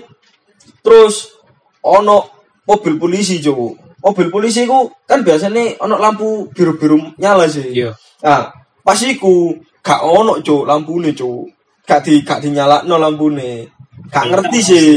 terus 0.83 1.39
ono 1.83 2.43
mobil 2.67 2.95
polisi 2.99 3.39
jo 3.39 3.75
mobil 4.03 4.27
polisi 4.27 4.67
ku 4.67 4.91
kan 5.07 5.23
biasanya 5.23 5.79
ono 5.79 5.95
lampu 5.95 6.51
biru-biru 6.51 7.15
nyala 7.19 7.47
sih 7.47 7.71
Iya. 7.71 7.95
Nah, 8.23 8.51
pas 8.83 8.99
iku 9.03 9.55
gak 9.83 10.03
ono 10.03 10.39
cuk 10.39 10.63
lampune 10.63 11.11
cuk. 11.11 11.51
Gak 11.83 12.07
di 12.07 12.23
gak 12.23 12.39
dinyalakno 12.39 12.95
lampune. 12.95 13.67
Gak 14.07 14.31
ngerti 14.31 14.59
sih. 14.63 14.87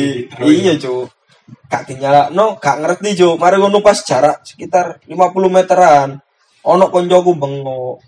Iya 0.43 0.79
cuk. 0.79 1.11
Gak 1.67 1.87
dinyalakno, 1.91 2.59
gak 2.59 2.77
ngerti 2.83 3.19
cuk. 3.19 3.39
Mari 3.39 3.57
ngono 3.59 3.79
pas 3.83 3.99
jarak 4.03 4.43
sekitar 4.43 5.03
50 5.07 5.47
meteran. 5.51 6.19
Ono 6.67 6.85
koncoku 6.91 7.39
bengok. 7.39 8.03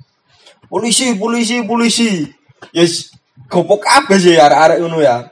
Polisi, 0.67 1.15
polisi, 1.15 1.63
polisi. 1.63 2.27
Yes, 2.75 3.15
gopo 3.47 3.79
kabeh 3.79 4.19
sih 4.19 4.35
arek-arek 4.35 4.79
ngono 4.83 4.99
ya. 4.99 5.23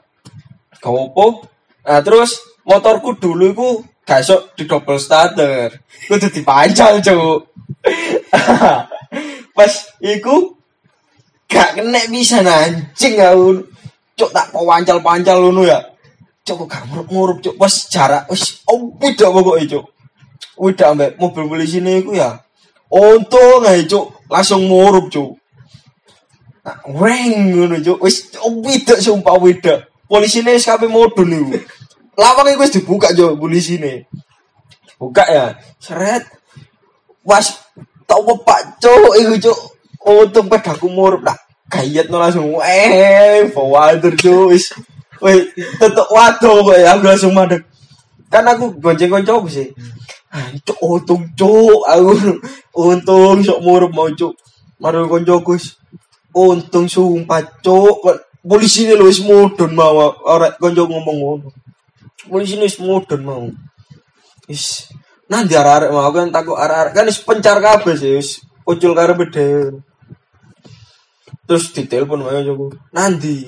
Gopo. 0.79 1.47
Nah, 1.87 2.01
terus 2.03 2.39
motorku 2.63 3.19
dulu 3.19 3.45
iku 3.51 3.69
gak 4.07 4.23
iso 4.23 4.55
di 4.55 4.67
double 4.67 5.03
starter. 5.03 5.75
Kudu 6.07 6.31
dipancal 6.31 7.03
cuk. 7.03 7.39
pas 9.57 9.73
iku 10.03 10.55
gak 11.47 11.79
kena 11.79 12.03
bisa 12.11 12.43
anjing 12.43 13.17
aku 13.23 13.65
cuk 14.19 14.31
tak 14.35 14.51
pancal 14.53 14.99
pancal 15.01 15.39
ngono 15.41 15.63
ya 15.65 15.79
cuk 16.47 16.63
kok 16.63 16.69
gak 16.71 16.87
murup 17.11 17.43
cuk 17.43 17.59
pas 17.59 17.75
jarak 17.91 18.31
wis 18.31 18.63
oh 18.71 18.95
beda 18.95 19.35
pokoknya 19.35 19.67
cuk 19.75 19.85
udah 20.63 20.95
ambek 20.95 21.19
mobil 21.19 21.45
polisi 21.51 21.83
ini 21.83 22.01
iku 22.01 22.15
ya 22.15 22.39
untung 22.87 23.67
aja 23.67 23.83
cuk 23.83 24.31
langsung 24.31 24.63
murup 24.71 25.11
cuk 25.11 25.35
nah, 26.63 26.79
weng 26.95 27.51
ngono 27.51 27.83
cuk 27.83 27.99
wis 27.99 28.31
oh 28.47 28.63
beda 28.63 28.95
sumpah 29.03 29.35
beda 29.43 29.75
polisi 30.07 30.47
ini 30.47 30.55
kabeh 30.63 30.87
modun 30.87 31.27
niku 31.35 31.59
lawang 32.15 32.47
iku 32.55 32.63
wis 32.63 32.75
dibuka 32.79 33.11
cuk 33.11 33.35
polisi 33.43 33.83
ini 33.83 34.07
buka 35.03 35.27
ya 35.27 35.59
seret 35.83 36.31
was 37.27 37.59
tau 38.07 38.23
pak 38.23 38.79
cuk 38.79 39.19
iku 39.19 39.35
cuk 39.51 39.59
untung 40.07 40.47
pedaku 40.47 40.87
murup 40.87 41.27
lah 41.27 41.35
gayet 41.67 42.07
no 42.07 42.23
langsung 42.23 42.55
eh 42.63 43.51
forwarder 43.51 44.15
cuk 44.15 44.55
wis 44.55 44.71
wih 45.25 45.53
tetep 45.81 46.07
waduh 46.11 46.67
kok 46.67 46.77
ya 46.77 46.97
aku 46.97 47.05
langsung 47.07 47.33
madek 47.37 47.65
kan 48.27 48.45
aku 48.47 48.77
gonceng 48.83 49.11
koncoku 49.11 49.49
sih? 49.49 49.69
Ah 50.29 50.51
cuk 50.67 50.79
untung 50.83 51.23
cuk. 51.39 51.81
Aku 51.87 52.11
untung 52.75 53.41
sok 53.41 53.63
murup 53.63 53.93
mau 53.95 54.11
cuk. 54.11 54.35
Maru 54.83 55.07
koncoku 55.07 55.57
wis 55.57 55.79
untung 56.35 56.91
sumpah 56.91 57.43
cuk. 57.63 57.97
Kok 58.03 58.17
polisi 58.43 58.87
ini 58.87 58.99
lu 58.99 59.07
wis 59.07 59.23
mudun 59.23 59.73
mau 59.73 60.13
ora 60.27 60.53
koncoku 60.59 60.91
ngomong 60.91 61.17
ngono. 61.17 61.49
Polisi 62.27 62.59
ini 62.59 62.67
wis 62.67 62.79
mudun 62.83 63.23
mau. 63.23 63.47
Is, 64.47 64.87
nanti 65.27 65.59
arek-arek 65.59 65.91
mau 65.91 66.11
kan 66.11 66.31
takut 66.31 66.59
arek-arek. 66.59 66.93
Kan 66.95 67.07
is 67.11 67.19
pencar 67.23 67.59
kabeh 67.59 67.95
sih, 67.99 68.19
wis 68.19 68.43
ucul 68.67 68.95
karo 68.95 69.15
beda. 69.15 69.75
Terus 71.47 71.71
ditelepon 71.71 72.27
wae 72.27 72.43
joku. 72.43 72.75
Nanti 72.91 73.47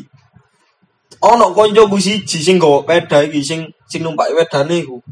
ono 1.21 1.51
koncoku 1.51 1.99
siji 1.99 2.39
sing 2.39 2.57
nggawa 2.59 2.87
peda 2.87 3.27
iki 3.27 3.43
sing 3.43 3.67
sing 3.91 4.01
numpak 4.07 4.31
wedane 4.37 4.87
iku. 4.87 5.03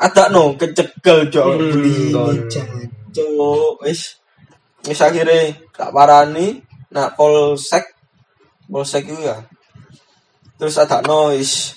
Adakno 0.00 0.56
kecekel 0.56 1.28
jok 1.28 1.46
Hmm, 1.60 1.72
beli 1.76 2.16
jancuk 2.48 3.76
wis 3.84 4.16
wis 4.88 5.00
akhirnya 5.04 5.52
tak 5.76 5.92
parani 5.92 6.56
nak 6.88 7.12
polsek 7.20 7.84
polsek 8.64 9.04
itu 9.04 9.20
ya. 9.20 9.36
Terus 10.56 10.80
adakno 10.80 11.36
wis 11.36 11.76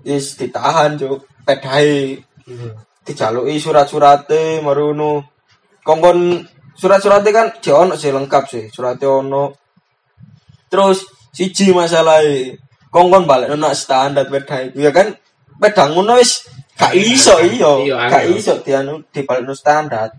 wis 0.00 0.40
ditahan 0.40 0.96
cuk 0.96 1.20
pedae 1.44 2.16
dijaluki 3.04 3.60
surat-surate 3.60 4.64
marono 4.64 5.28
kongkon 5.84 6.40
surat-surate 6.72 7.28
kan 7.28 7.52
dia 7.60 7.76
ono 7.76 7.92
sih 7.92 8.08
lengkap 8.08 8.44
sih. 8.48 8.64
Surate 8.72 9.04
ono. 9.04 9.52
Terus 10.72 11.04
siji 11.36 11.76
masalahe 11.76 12.56
kongkon 12.90 13.24
balik 13.24 13.48
nak 13.54 13.74
standar 13.78 14.26
peda 14.26 14.66
iku 14.66 14.78
ya 14.82 14.90
kan 14.90 15.14
peda 15.62 15.86
ngono 15.94 16.18
wis 16.18 16.44
gak 16.74 16.92
iso 16.94 17.38
iya 17.38 17.70
Iya, 17.86 17.96
gak 18.10 18.24
iso 18.34 18.58
dianu 18.66 18.98
dibalik 19.14 19.46
standar 19.54 20.10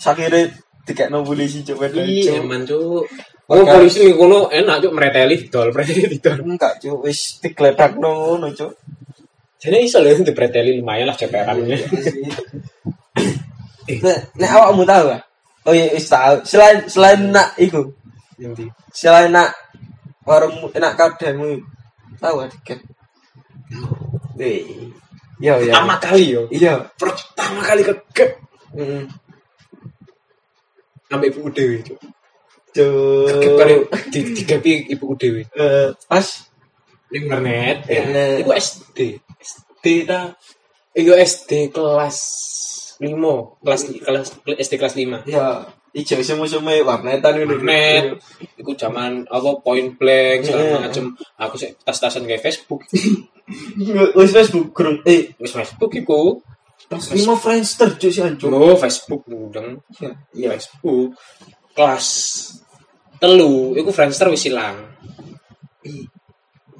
sakire 0.00 0.48
dikekno 0.88 1.20
polisi 1.20 1.60
cuk 1.60 1.76
peda 1.76 2.00
Iya, 2.00 2.40
eman 2.40 2.64
cuk. 2.64 3.04
Oh, 3.46 3.62
polisi 3.62 4.02
nih 4.02 4.14
kono 4.18 4.50
enak 4.50 4.82
cuk 4.82 4.94
mereteli 4.96 5.38
didol, 5.38 5.70
preteli 5.70 6.10
didol. 6.10 6.40
enggak 6.42 6.82
cuk 6.82 7.04
wis 7.06 7.38
digledakno 7.38 8.10
ngono 8.10 8.48
cuk 8.50 8.72
Jadi 9.56 9.88
iso 9.88 9.98
lho 9.98 10.12
dipreteli 10.20 10.78
lumayan 10.78 11.08
lah 11.10 11.16
ceperan. 11.16 11.58
Nek 11.64 11.80
nek 14.38 14.50
awakmu 14.52 14.84
tahu 14.84 15.10
ah? 15.10 15.20
Oh 15.66 15.74
iya, 15.74 15.90
wis 15.90 16.06
tahu. 16.06 16.44
Selain 16.46 16.86
selain 16.86 17.32
nak 17.34 17.56
iku, 17.58 17.90
selain 18.92 19.32
nak 19.32 19.50
warung 20.22 20.70
enak 20.70 20.94
kademu 20.94 21.58
tahu 22.20 22.36
ah 22.44 22.48
tiket. 22.48 22.80
Wih. 24.36 24.92
Iya, 25.36 25.54
iya. 25.60 25.72
Pertama 25.76 25.94
kali 26.00 26.24
yo. 26.32 26.42
Iya. 26.48 26.74
Pertama 26.96 27.60
kali 27.60 27.82
kegep 27.84 28.30
Heeh. 28.76 29.02
sampai 31.06 31.28
ibu 31.30 31.48
dewi 31.52 31.84
cuk. 31.84 31.98
Cuk. 32.72 33.26
Kegep 33.30 33.52
kali 33.56 33.74
di 34.12 34.20
digapi 34.32 34.72
ibu 34.92 35.12
dewi. 35.16 35.42
Eh, 35.54 35.92
pas 36.08 36.26
Ning 37.06 37.30
internet. 37.30 37.76
Iku 38.42 38.50
SD. 38.50 38.98
SD 39.38 39.84
ta. 40.10 40.34
Iku 40.96 41.12
SD 41.14 41.70
kelas 41.70 42.18
5, 42.98 43.60
kelas 43.62 43.80
kelas 44.00 44.26
SD 44.42 44.74
kelas 44.80 44.94
5. 44.96 45.22
ya 45.28 45.68
ijo 45.96 46.14
semu-semu 46.20 46.84
warnetan 46.84 47.40
ngono. 47.40 47.56
Net, 47.64 48.20
iku 48.60 48.76
zaman 48.76 49.24
apa 49.26 49.50
point 49.64 49.96
blank 49.96 50.44
segala 50.44 50.62
Iya. 50.62 50.76
macem. 50.84 51.04
Aku 51.40 51.56
sih 51.56 51.72
tas-tasan 51.80 52.28
kayak 52.28 52.44
Facebook. 52.44 52.84
Wis 54.12 54.30
Facebook 54.36 54.76
grup. 54.76 55.00
Eh, 55.08 55.32
Wis 55.40 55.56
Facebook 55.56 55.92
iku. 55.96 56.44
pas 56.86 57.02
lima 57.10 57.34
Friendster 57.34 57.98
cuk 57.98 58.12
si 58.12 58.20
anjuk. 58.22 58.46
Oh, 58.52 58.76
Facebook 58.78 59.24
mudeng. 59.26 59.80
Iya. 60.36 60.52
Facebook 60.54 61.16
kelas 61.72 62.06
telu 63.18 63.72
iku 63.74 63.90
Friendster 63.90 64.28
wis 64.28 64.44
ilang. 64.46 64.76
I- 65.82 66.06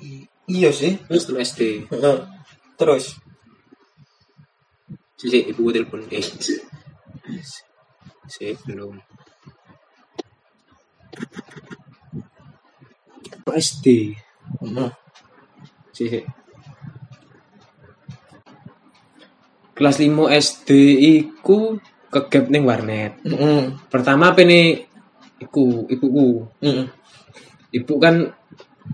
i- 0.05 0.29
Iya 0.47 0.71
sih. 0.71 0.95
Wis 1.09 1.25
telu 1.27 1.41
SD. 1.41 1.89
Terus 2.77 3.17
Sisi 5.17 5.49
ibu 5.49 5.73
telepon 5.73 6.05
eh. 6.13 6.21
Si 8.27 8.53
belum. 8.67 8.95
SD. 13.47 13.87
Heeh. 14.63 14.91
Sisi. 15.95 16.21
Kelas 19.77 19.97
5 20.01 20.33
SD 20.33 20.71
iku 21.21 21.77
kegep 22.13 22.49
ning 22.49 22.65
warnet. 22.65 23.17
Heeh. 23.23 23.77
Pertama 23.93 24.33
apa 24.33 24.43
nih 24.43 24.85
iku 25.41 25.85
ibuku. 25.87 26.49
Heeh. 26.65 26.87
Ibu 27.77 27.95
kan 28.01 28.25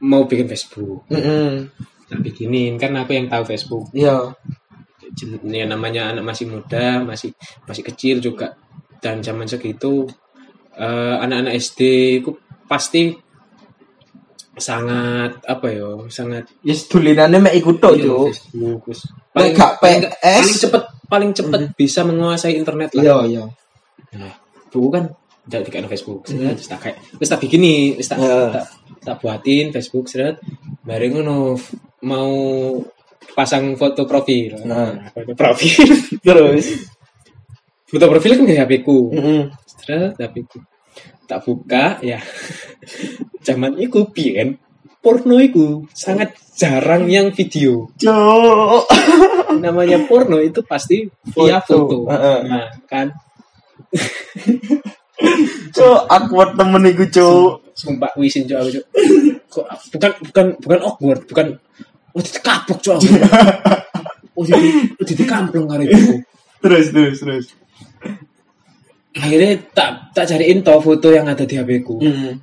mau 0.02 0.26
bikin 0.26 0.50
Facebook. 0.50 1.06
Heeh. 1.10 1.70
Tak 2.10 2.20
bikinin 2.20 2.76
kan 2.76 2.92
aku 2.98 3.14
yang 3.14 3.30
tahu 3.30 3.46
Facebook. 3.46 3.88
Iya. 3.94 4.34
Jen- 5.12 5.44
ya 5.48 5.68
namanya 5.68 6.12
anak 6.12 6.24
masih 6.24 6.48
muda, 6.48 7.04
masih 7.04 7.36
masih 7.68 7.84
kecil 7.84 8.16
juga 8.18 8.56
dan 9.02 9.18
zaman 9.18 9.50
segitu 9.50 10.06
eh, 10.78 11.14
anak-anak 11.18 11.58
SD 11.58 11.80
itu 12.22 12.30
pasti 12.70 13.10
sangat 14.52 15.40
apa 15.48 15.66
ya 15.72 15.88
sangat 16.12 16.44
Yes, 16.60 16.84
tulinannya 16.86 17.40
mek 17.40 17.56
ikut 17.56 17.80
tok, 17.80 17.96
iya, 17.96 18.12
Nek 19.32 19.48
gak 19.56 19.80
paling, 19.80 20.00
paling 20.12 20.56
cepet 20.60 20.82
paling 21.08 21.30
cepet 21.32 21.60
bisa 21.72 22.04
menguasai 22.04 22.60
internet 22.60 22.92
lah 22.92 23.02
Iya, 23.02 23.16
iya. 23.28 23.44
nah 24.12 24.32
buku 24.68 24.88
kan 24.92 25.04
dari 25.42 25.66
kayak 25.66 25.88
Facebook 25.88 26.28
terus 26.28 26.68
tak 26.68 26.78
kayak 26.84 26.96
terus 27.16 27.28
tak 27.32 27.40
bikini 27.40 27.96
terus 27.96 28.08
tak, 28.12 28.18
Iya. 28.20 28.40
tak, 28.52 28.64
tak 29.02 29.16
buatin 29.24 29.66
Facebook 29.72 30.06
seret 30.06 30.36
bareng 30.84 31.12
ngono 31.18 31.56
mau 32.04 32.30
pasang 33.32 33.72
foto 33.80 34.04
profil 34.04 34.60
Nah. 34.68 35.08
foto 35.16 35.32
profil 35.32 35.88
Terus. 36.28 36.66
Foto 37.92 38.06
profil 38.08 38.32
kan 38.40 38.44
kayak 38.48 38.60
HP 38.64 38.72
ku 38.82 39.12
Heeh. 39.12 39.52
seret 39.68 40.16
HP 40.16 40.48
ku 40.48 40.58
tak 41.28 41.44
buka 41.44 42.00
ya 42.00 42.16
zaman 43.46 43.76
iku 43.76 44.08
biyen 44.08 44.56
porno 45.02 45.36
iku 45.36 45.84
sangat 45.92 46.32
jarang 46.56 47.04
yang 47.06 47.28
video 47.34 47.90
Cuk. 48.00 48.84
namanya 49.64 50.00
porno 50.08 50.40
itu 50.40 50.64
pasti 50.64 51.04
via 51.34 51.58
Foto. 51.60 52.06
foto, 52.06 52.12
Heeh. 52.12 52.38
nah 52.48 52.66
kan 52.88 53.12
Cuk, 55.72 56.00
awkward 56.08 56.56
temen 56.56 56.82
iku, 56.88 57.04
Cuk. 57.06 57.50
sumpah 57.72 58.12
wisin 58.16 58.44
cok 58.44 58.58
aku 58.60 58.70
cok 58.70 58.84
kok 59.48 59.64
bukan 59.96 60.10
bukan 60.28 60.46
bukan 60.60 60.80
awkward 60.84 61.20
bukan 61.24 61.46
oh 62.12 62.20
itu 62.20 62.36
kapok 62.40 62.78
cok 62.78 62.96
aku 63.00 63.08
oh 64.36 64.44
itu 64.44 64.60
itu 65.02 65.24
kamplong 65.24 65.64
kali 65.68 65.88
itu 65.88 66.20
Terus, 66.62 66.94
terus, 66.94 67.18
terus. 67.18 67.46
Akhirnya 69.12 69.52
tak 69.76 69.90
tak 70.16 70.24
cariin 70.24 70.60
toh 70.64 70.80
foto 70.80 71.08
yang 71.12 71.28
ada 71.28 71.44
di 71.44 71.54
HP 71.56 71.84
ku 71.84 72.00
Hmm. 72.00 72.36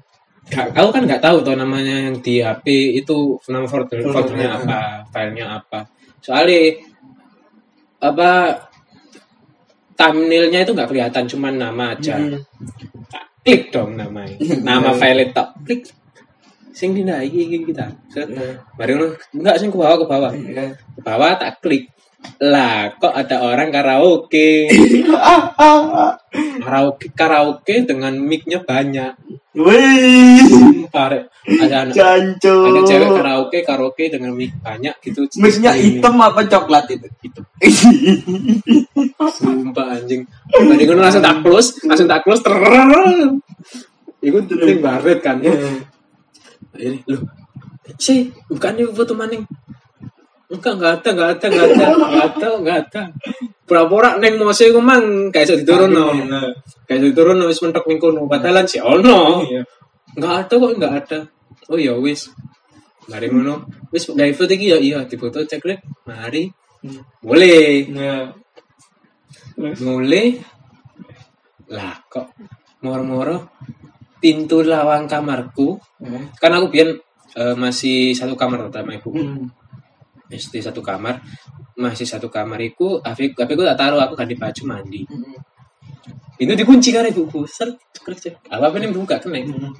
Gak, 0.49 0.73
aku 0.73 0.89
kan 0.89 1.05
nggak 1.05 1.21
tahu 1.21 1.45
toh 1.45 1.53
namanya 1.53 2.09
yang 2.09 2.17
di 2.25 2.41
HP 2.41 2.97
itu 2.97 3.37
nama 3.49 3.69
folder 3.69 4.01
Hmm, 4.01 4.13
foldernya 4.13 4.47
hmm. 4.49 4.57
apa 4.65 4.77
filenya 5.13 5.45
apa 5.61 5.79
soalnya 6.19 6.73
apa 8.01 8.29
thumbnailnya 9.93 10.63
itu 10.63 10.71
nggak 10.73 10.89
kelihatan 10.89 11.23
cuman 11.27 11.53
nama 11.59 11.83
aja 11.93 12.15
Hmm. 12.17 12.39
tak 13.11 13.25
klik 13.45 13.69
dong 13.69 13.93
namanya 13.99 14.35
nama 14.67 14.89
file 14.95 15.29
tak 15.29 15.53
klik 15.65 15.85
sing 16.73 16.95
dina 16.95 17.19
iki 17.19 17.45
iki 17.51 17.57
kita 17.69 17.91
Set. 18.09 18.29
Hmm. 18.31 18.55
ngono 18.73 19.13
enggak 19.35 19.55
sing 19.59 19.69
ke 19.69 19.77
bawah 19.77 19.97
ke 19.99 20.05
bawah 20.07 20.31
Iya. 20.31 20.73
ke 20.95 21.01
bawah 21.03 21.35
tak 21.37 21.59
klik 21.61 21.91
lah 22.39 22.95
kok 22.99 23.15
ada 23.15 23.43
orang 23.43 23.71
karaoke 23.71 24.67
Ah, 25.19 25.51
ah, 25.55 25.81
ah. 25.91 26.13
karaoke 26.59 27.07
karaoke 27.15 27.83
dengan 27.87 28.15
mic-nya 28.15 28.63
banyak 28.63 29.15
Wih, 29.59 30.87
Pare, 30.93 31.27
ada 31.43 31.83
anak 31.83 31.95
ada 31.99 32.81
cewek 32.85 33.09
karaoke 33.11 33.57
karaoke 33.65 34.07
dengan 34.07 34.31
mic 34.35 34.55
banyak 34.63 34.95
gitu 35.03 35.27
Mixnya 35.39 35.75
Ini. 35.75 35.99
hitam 35.99 36.15
apa 36.21 36.45
coklat 36.47 36.87
itu? 36.91 37.07
Hitam. 37.19 37.43
sumpah 39.35 39.99
anjing 39.99 40.23
tadi 40.47 40.83
ngono 40.87 41.03
langsung 41.03 41.23
tak 41.23 41.43
close 41.43 41.75
langsung 41.83 42.07
tak 42.07 42.23
close 42.23 42.43
itu 44.19 44.39
sing 44.47 44.79
baret 44.79 45.19
kan 45.19 45.39
ini 45.43 46.99
loh 47.07 47.21
sih 47.99 48.31
bukannya 48.47 48.87
foto 48.95 49.11
maning 49.17 49.43
enggak 50.49 50.73
enggak 50.75 50.93
ada 50.97 51.09
enggak 51.13 51.29
ada 51.29 51.45
enggak 51.47 51.67
ada. 51.69 51.85
Enggak 51.93 52.25
ada 52.25 52.47
enggak 52.57 52.77
ada. 52.85 53.01
Pura-pura 53.69 54.09
neng 54.17 54.41
mose 54.41 54.73
ku 54.73 54.81
mang 54.81 55.29
kayak 55.29 55.45
iso 55.45 55.55
diturun 55.61 55.93
no 55.93 56.09
kayak 56.89 56.97
iso 56.99 57.07
diturun 57.13 57.37
no 57.37 57.45
wis 57.45 57.61
mentok 57.61 57.85
ning 57.85 58.01
kono. 58.01 58.25
Padahal 58.25 58.65
si 58.65 58.81
ono. 58.81 59.45
Iya. 59.45 59.61
enggak 60.17 60.33
ada 60.45 60.53
kok 60.57 60.73
enggak 60.73 60.93
ada. 61.05 61.19
Oh 61.69 61.77
ya 61.77 61.93
wis. 62.01 62.33
Mari 63.09 63.29
ngono. 63.29 63.69
Wis 63.93 64.09
gawe 64.09 64.33
foto 64.33 64.53
iki 64.57 64.73
ya 64.73 64.77
iya 64.81 65.05
difoto 65.05 65.45
cek 65.45 65.61
lihat 65.69 65.81
mari. 66.09 66.49
Boleh. 67.21 67.85
Nah. 67.93 68.33
Terus? 69.59 69.83
mulai 69.83 70.39
lah 71.67 71.99
kok 72.07 72.31
moro-moro 72.79 73.51
pintu 74.23 74.63
lawang 74.63 75.05
kamarku? 75.05 75.75
Kan 76.39 76.55
aku 76.55 76.71
biar 76.71 76.95
masih 77.59 78.15
satu 78.15 78.39
kamar 78.39 78.71
sama 78.71 78.95
ibu 78.95 79.11
Hmm. 79.11 79.51
SD 80.29 80.61
satu 80.61 80.79
kamar 80.79 81.17
masih 81.75 82.05
satu 82.05 82.29
kamar 82.29 82.61
iku 82.61 83.01
HP 83.01 83.33
HP 83.33 83.49
ku 83.53 83.63
tak 83.65 83.77
taruh 83.77 83.97
aku 83.97 84.13
ganti 84.13 84.35
baju 84.35 84.61
mandi 84.65 85.01
itu 86.39 86.53
dikunci 86.55 86.95
kan 86.95 87.03
ibuku 87.03 87.43
ser 87.43 87.67
kerja 87.99 88.31
apa 88.47 88.71
apa 88.71 88.75
ini 88.79 88.93
buka 88.93 89.19
kena 89.19 89.41
Hmm. 89.43 89.73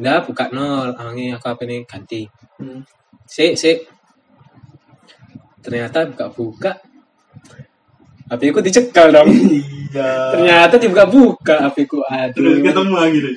nggak 0.00 0.26
buka 0.26 0.48
nol 0.50 0.90
awangi 0.96 1.30
aku 1.30 1.46
apa 1.48 1.62
ini 1.68 1.84
ganti 1.84 2.24
Hmm. 2.58 2.82
si 3.24 3.54
si 3.54 3.76
ternyata 5.60 6.08
buka 6.08 6.26
buka 6.32 6.72
HP 8.30 8.42
ku 8.50 8.60
dicekal 8.62 9.10
dong 9.10 9.28
Iya. 9.90 10.30
ternyata 10.32 10.74
dibuka-buka 10.78 11.66
HP 11.66 11.76
ku 11.84 11.98
aduh 12.06 12.30
Terus 12.38 12.62
ketemu 12.62 12.94
lagi 12.94 13.18
deh. 13.18 13.32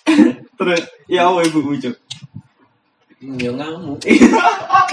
Terus 0.58 0.80
ya 1.04 1.28
apa 1.28 1.44
ibu 1.44 1.60
ucap? 1.68 1.92
Ya 3.38 3.50
ngamuk. 3.54 4.02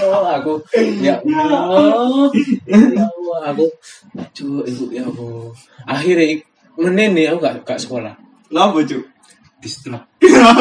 Oh 0.00 0.24
aku 0.24 0.64
ya 1.04 1.20
Allah. 1.20 2.32
Ya 2.64 3.04
Allah 3.04 3.38
aku 3.52 3.68
cuy 4.32 4.64
ibu 4.64 4.84
ya 4.88 5.04
Allah. 5.04 5.52
Akhirnya 5.84 6.40
menen 6.80 7.12
nih 7.12 7.28
aku 7.28 7.38
gak, 7.44 7.54
gak 7.68 7.80
sekolah. 7.84 8.16
Lah 8.48 8.62
apa 8.72 8.80
cuk? 8.80 9.04
distrap. 9.60 10.08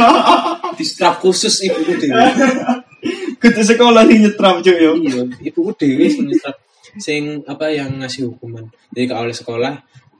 Distrap 0.79 1.23
khusus 1.23 1.63
ibuku 1.63 1.95
dewi 1.95 2.19
Kudu 3.39 3.62
sekolah 3.63 4.03
nih 4.03 4.27
nyetrap 4.27 4.60
cuk 4.60 4.75
yo. 4.75 4.91
iya 4.99 5.23
ibuku 5.47 5.71
dewi 5.79 6.12
sing 6.12 6.27
distrap 6.27 6.60
sing 6.99 7.47
apa 7.47 7.71
yang 7.71 7.95
ngasih 8.03 8.27
hukuman. 8.27 8.67
Jadi 8.91 9.05
kalau 9.08 9.23
oleh 9.23 9.36
sekolah 9.36 9.73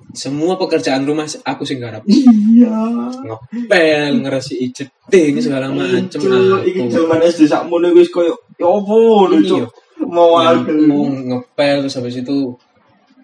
semua 0.10 0.58
pekerjaan 0.58 1.06
rumah 1.06 1.26
aku 1.46 1.62
sing 1.64 1.78
garap 1.78 2.02
Iya. 2.06 2.74
ngepel 3.22 4.26
ngerasi 4.26 4.74
jeding 4.74 5.38
segala 5.38 5.70
macem 5.70 6.18
Cuk, 6.18 6.66
iki 6.66 6.82
aku 6.82 6.90
zaman 6.90 7.22
SD 7.22 7.46
sakmono 7.46 7.94
wis 7.94 8.10
koyo 8.10 8.34
ya 8.58 8.66
apa 8.66 8.96
lho 9.30 9.38
Iya. 9.38 9.66
Mau 10.10 10.40
aku. 10.40 10.72
mau 10.90 11.06
ngepel 11.06 11.86
terus 11.86 11.98
habis 12.00 12.18
itu 12.18 12.58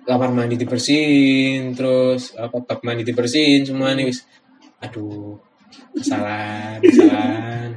kamar 0.05 0.29
mandi 0.29 0.53
dibersihin 0.53 1.73
terus 1.73 2.37
apa 2.37 2.61
bab 2.61 2.79
mandi 2.85 3.01
dibersihin 3.01 3.65
semua 3.65 3.97
nih 3.97 4.05
wis 4.05 4.21
aduh 4.77 5.33
kesalahan 5.97 6.77
kesalahan 6.77 7.69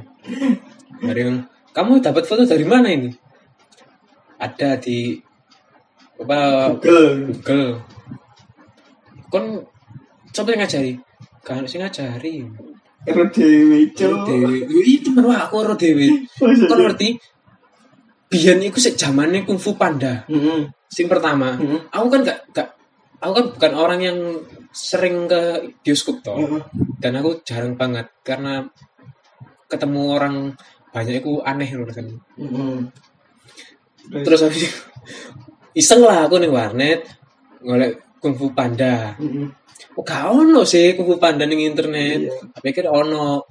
dari 1.01 1.19
yang 1.25 1.41
kamu 1.73 1.97
dapat 1.97 2.29
foto 2.29 2.45
dari 2.45 2.67
mana 2.67 2.93
ini 2.93 3.09
ada 4.37 4.77
di 4.77 5.17
apa 6.19 6.69
Google. 6.77 7.33
Google 7.33 7.67
kon 9.31 9.63
coba 10.33 10.49
yang 10.53 10.61
ngajari 10.65 10.93
kan 11.45 11.63
sih 11.65 11.79
ngajari 11.79 12.45
Ero 13.07 13.23
dewe 13.31 13.95
cuk. 13.95 14.27
Yo, 14.27 14.51
itu 14.83 15.15
wah 15.23 15.47
aku 15.47 15.63
dewi 15.79 16.11
Masa 16.43 16.67
kon 16.67 16.83
ngerti 16.83 17.15
biyen 18.27 18.59
iku 18.59 18.75
sik 18.77 18.99
zamane 18.99 19.47
Kung 19.47 19.55
Fu 19.55 19.73
Panda 19.79 20.27
Heeh. 20.27 20.67
sing 20.91 21.07
pertama 21.07 21.55
Heeh. 21.55 21.79
aku 21.95 22.05
kan 22.11 22.21
gak, 22.27 22.39
gak 22.51 22.67
aku 23.23 23.31
kan 23.39 23.45
bukan 23.55 23.73
orang 23.73 23.99
yang 24.03 24.19
sering 24.75 25.31
ke 25.31 25.71
bioskop 25.81 26.19
toh 26.21 26.37
Heeh. 26.37 26.61
dan 26.99 27.15
aku 27.17 27.39
jarang 27.47 27.79
banget 27.79 28.11
karena 28.21 28.67
ketemu 29.71 30.01
orang 30.13 30.35
banyak 30.91 31.23
itu 31.23 31.39
aneh 31.47 31.71
loh 31.73 31.87
kan 31.87 32.05
Heeh. 32.35 32.77
terus 34.27 34.43
habis 34.43 34.67
iseng 35.71 36.03
lah 36.03 36.27
aku 36.27 36.35
nih 36.37 36.51
warnet 36.51 37.07
ngolek 37.63 37.95
Kung 38.19 38.35
Fu 38.35 38.51
Panda. 38.51 39.15
Heeh. 39.17 39.47
oh 39.95 40.03
gak 40.03 40.27
ono 40.29 40.61
sih 40.67 40.93
Kung 40.95 41.07
Fu 41.07 41.15
Panda 41.17 41.43
ning 41.47 41.63
internet. 41.63 42.19
Iya. 42.27 42.33
pikir 42.61 42.85
ono. 42.87 43.43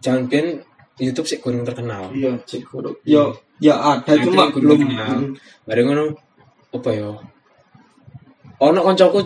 Jangan 0.00 0.28
ben 0.28 0.46
YouTube 0.96 1.28
sih 1.28 1.38
kurang 1.40 1.64
terkenal. 1.64 2.08
Iya, 2.16 2.32
cek 2.48 2.62
kurang. 2.72 2.96
Ya, 3.04 3.28
ya 3.60 3.74
ada 3.76 4.16
cuma 4.16 4.48
Akhirnya 4.48 4.54
kurang 4.54 4.64
belum. 4.64 4.78
terkenal. 4.80 5.16
Bareng 5.68 5.86
ngono 5.92 6.04
apa 6.72 6.90
ya? 6.92 7.10
Ono 8.56 8.80
koncoku 8.80 9.20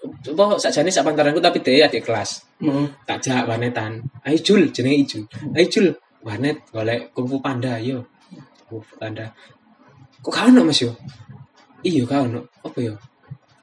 apa 0.00 0.56
sakjane 0.56 0.88
sak 0.88 1.04
pantaranku 1.04 1.42
tapi 1.42 1.58
dia 1.60 1.84
adik 1.90 2.06
kelas. 2.06 2.46
Heeh. 2.60 2.86
tak 3.08 3.24
jak 3.24 3.48
warnetan 3.48 4.04
ayo 4.22 4.36
Jul 4.38 4.68
jenenge 4.70 5.02
Ijul. 5.02 5.22
Ayo 5.56 5.66
Jul 5.72 5.86
warnet 6.20 6.60
golek 6.70 7.10
kung 7.16 7.24
fu 7.26 7.40
panda 7.40 7.80
yo 7.80 8.04
kung 8.68 8.84
fu 8.84 8.94
panda. 9.00 9.32
Kok 10.20 10.28
gak 10.30 10.52
ono 10.52 10.68
Mas 10.68 10.84
yo? 10.84 10.92
Iya 11.80 12.04
gak 12.04 12.28
ono. 12.28 12.44
Apa 12.60 12.78
yo 12.84 12.94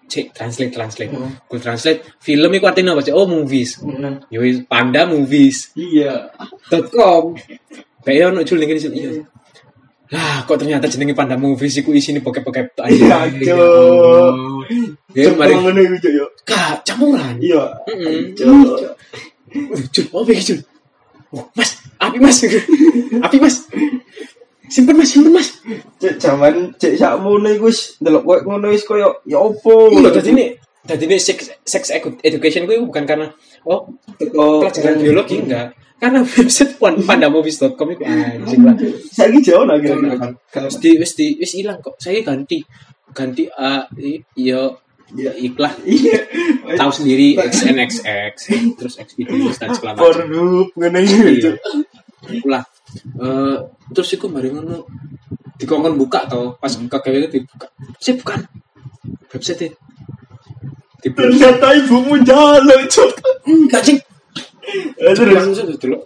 cek 0.07 0.31
translate 0.31 0.71
translate 0.71 1.11
Heeh. 1.11 1.31
Google 1.45 1.63
translate 1.63 1.99
film 2.17 2.51
iku 2.51 2.65
artinya 2.65 2.95
apa 2.95 3.03
cek 3.03 3.15
oh 3.15 3.27
movies 3.27 3.77
Heeh. 3.83 4.13
yo 4.31 4.39
wis, 4.41 4.63
panda 4.65 5.03
movies 5.05 5.71
Iya. 5.75 6.31
dot 6.67 6.87
com 6.89 7.35
kayak 8.07 8.31
ono 8.31 8.41
Jul 8.41 8.63
ning 8.63 8.71
iya 8.71 9.11
lah 10.07 10.47
kok 10.47 10.55
ternyata 10.55 10.87
jenenge 10.87 11.11
panda 11.11 11.35
movies 11.35 11.83
iku 11.83 11.91
isine 11.91 12.23
bokep-bokep 12.23 12.79
tok 12.79 12.87
Iya, 12.87 13.27
Cuk. 13.27 14.63
Ya 15.11 15.27
mari 15.35 15.51
iki 15.83 15.99
cuk 15.99 16.13
yo. 16.15 16.25
kak 16.47 16.87
campuran 16.87 17.35
Iya. 17.43 17.63
Waduh, 17.83 18.87
Jul, 19.91 20.07
apa 20.11 20.29
iki, 20.31 20.43
Jul? 20.43 20.59
Oh, 21.35 21.43
mas, 21.55 21.75
api 21.99 22.23
mas, 22.23 22.39
api 23.27 23.35
mas. 23.39 23.67
Simpen 24.67 24.95
mas, 24.95 25.09
simpen 25.09 25.31
mas. 25.31 25.49
Cek 25.97 26.15
zaman 26.17 26.75
cek 26.75 26.93
sakmono 26.95 27.47
iku 27.47 27.71
wis 27.71 27.95
ndelok 27.99 28.23
koyo 28.23 28.39
ngono 28.43 28.67
wis 28.69 28.83
koyo 28.83 29.23
ya 29.23 29.39
opo. 29.39 29.87
Iya, 29.89 30.11
tadi 30.11 30.29
ini, 30.31 30.45
tadi 30.83 31.03
ini 31.07 31.17
sex, 31.17 31.37
sex 31.63 31.83
edu- 31.89 32.19
education 32.19 32.67
gue 32.67 32.75
bukan 32.79 33.03
karena 33.03 33.27
oh 33.63 33.87
Oh, 34.35 34.59
pelajaran 34.61 34.99
biologi 34.99 35.39
enggak, 35.39 35.71
karena 35.97 36.19
website 36.23 36.75
pan- 36.75 36.99
pandamovies.com 36.99 37.87
itu 37.91 38.03
anjing 38.03 38.61
lah. 38.63 38.75
Saiki 39.07 39.39
jauh 39.41 39.63
lah 39.63 39.79
kira-kira 39.79 40.15
kan. 40.15 40.31
Wis 40.67 40.77
di, 40.77 40.91
wis 40.97 41.11
di, 41.13 41.27
wis 41.37 41.51
hilang 41.55 41.79
kok. 41.79 41.95
Saya 41.97 42.19
ganti, 42.21 42.59
ganti, 43.13 43.47
ah, 43.49 43.87
i- 43.95 44.19
yo 44.35 44.83
ya 45.15 45.31
iklah 45.31 45.71
Iya. 45.87 46.19
tahu 46.75 46.91
sendiri 46.91 47.39
XNXX 47.39 48.35
terus 48.75 48.99
XPD 48.99 49.31
dan 49.55 49.71
segala 49.71 49.95
macam 49.95 50.03
Pornhub 50.03 50.67
ngene 50.75 50.99
Iya. 50.99 51.55
Eh, 52.95 53.57
terus 53.91 54.09
iku 54.15 54.31
mari 54.31 54.53
ngono 54.53 54.87
dikongkon 55.57 55.97
buka 55.97 56.29
to 56.29 56.55
pas 56.61 56.71
KKW 56.71 57.27
itu 57.27 57.29
dibuka. 57.41 57.67
Sih 57.97 58.15
bukan. 58.15 58.39
Website 59.33 59.73
dibuka. 61.01 61.27
Ternyata 61.27 61.67
ibumu 61.75 62.15
jalo, 62.23 62.75
Cuk. 62.87 63.11
enggak 63.47 63.81
cing. 63.83 63.99
Langsung 64.99 65.71
dulu 65.79 65.97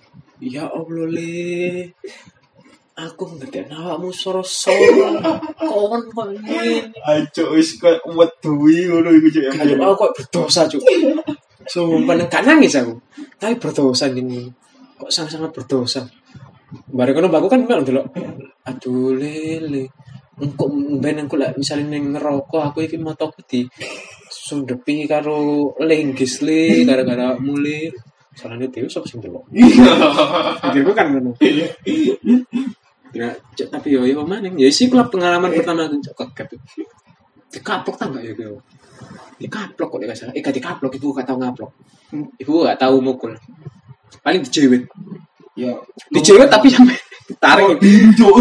ya 0.41 0.65
Allah 0.69 1.05
le. 1.09 1.93
Aku 3.01 3.23
ngerti 3.33 3.65
awakmu 3.71 4.13
soro-soro 4.13 5.17
kon 6.13 6.29
ngene 6.37 6.93
Ayo 7.01 7.43
wis 7.55 7.81
kok 7.81 8.03
wedui 8.05 8.85
ngono 8.89 9.09
iku 9.15 9.27
Cuk. 9.31 9.43
yang 9.47 9.55
Kayak 9.57 9.79
aku 9.81 9.93
kok 9.97 10.13
berdosa 10.21 10.61
cuk. 10.69 10.83
Sumpah 11.65 12.13
gak 12.29 12.45
nangis 12.45 12.77
aku. 12.77 12.97
Tapi 13.37 13.57
berdosa 13.61 14.09
gini 14.09 14.49
Kok 15.01 15.09
sangat-sangat 15.09 15.49
berdosa 15.53 16.01
Bareng 16.91 17.15
kono 17.19 17.27
aku 17.27 17.47
kan 17.51 17.61
memang 17.67 17.83
dulu 17.83 18.01
Aduh 18.67 19.11
lele 19.15 19.91
Engkau 20.41 20.71
ben 20.97 21.21
aku 21.21 21.37
lah 21.37 21.53
misalnya 21.53 21.93
neng 21.99 22.17
ngerokok 22.17 22.73
aku 22.73 22.87
iki 22.87 22.97
mataku 22.97 23.45
di 23.45 23.61
sundepi 24.25 25.05
karo 25.05 25.69
lenggis 25.77 26.41
le 26.41 26.81
gara-gara 26.81 27.37
mulai 27.37 27.93
soalnya 28.33 28.65
dewi 28.71 28.89
sapa 28.89 29.05
sing 29.05 29.21
delok 29.21 29.45
Pikirku 29.51 30.91
kan 30.97 31.13
ngono. 31.13 31.35
Ya 33.11 33.27
cek, 33.59 33.67
tapi 33.69 33.91
yo 33.91 34.07
yo 34.07 34.23
maning. 34.23 34.55
Ya 34.55 34.71
sih 34.71 34.87
kalau 34.87 35.11
pengalaman 35.11 35.51
pertama 35.51 35.85
cok 35.91 36.15
kaget 36.15 36.57
dikaplok 37.51 37.99
tak 37.99 38.07
enggak 38.09 38.23
ya 38.23 38.33
gue 38.33 38.55
dikaplok 39.43 39.89
kok 39.91 39.99
nggak 39.99 40.17
salah. 40.17 40.33
Eh 40.33 40.41
dikaplok 40.41 40.95
ibu 40.95 41.11
gak 41.11 41.27
tahu 41.27 41.37
ngaplok. 41.37 41.71
Ibu 42.39 42.53
gak 42.65 42.79
tahu 42.79 42.95
mukul. 43.03 43.35
Paling 44.23 44.41
dijewet 44.47 44.87
Ya, 45.51 45.75
dijewet 46.15 46.47
tapi 46.47 46.71
sampai 46.71 46.95
tarik 47.37 47.75
Cuk. 48.15 48.35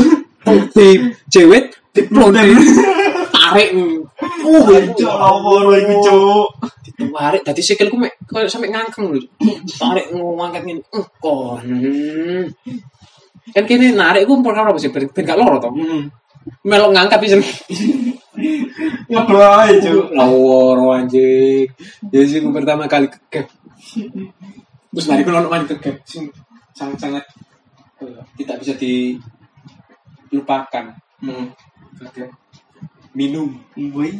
dijewet 0.47 1.75
diplontir. 1.91 2.55
Tarik. 3.35 3.69
Oh, 4.47 4.63
Cuk, 4.95 5.11
lawor 5.11 5.75
iku, 5.75 5.95
Cuk. 6.07 6.49
ditarik. 6.87 7.43
Tadi 7.43 7.61
sikilku 7.61 7.99
mek 7.99 8.15
kok 8.25 8.47
sampai 8.47 8.71
ngangkeng 8.71 9.11
lho. 9.11 9.21
Tarik 9.75 10.15
ngangkat 10.15 10.63
ngene. 10.63 10.83
Eh, 10.87 11.07
kon. 11.19 11.59
Kan 13.51 13.65
kini 13.67 13.91
narik 13.91 14.31
gue 14.31 14.37
perkara 14.47 14.71
apa 14.71 14.79
sih 14.79 14.95
ben 14.95 15.11
gak 15.11 15.35
loro 15.35 15.59
toh 15.59 15.75
Hmm. 15.75 16.07
melok 16.65 16.95
ngangkat 16.95 17.19
bisa 17.21 17.37
Ngedo 19.11 19.37
ae, 19.37 19.83
Cuk. 19.83 20.15
lawor 20.15 20.79
anjing. 20.95 21.67
Jadi 22.07 22.25
sih 22.25 22.39
gue 22.39 22.55
pertama 22.55 22.87
kali 22.87 23.11
kegep 23.11 23.51
terus 24.91 25.07
mari 25.07 25.23
gue 25.23 25.31
nonton 25.31 25.67
kegep 25.75 25.97
sing 26.07 26.31
sangat-sangat 26.81 27.21
eh, 28.01 28.17
tidak 28.41 28.57
bisa 28.65 28.73
dilupakan 28.81 30.97
Hmm. 31.21 31.53
kegep 32.01 32.33
minum 33.13 33.61
Wih. 33.77 34.17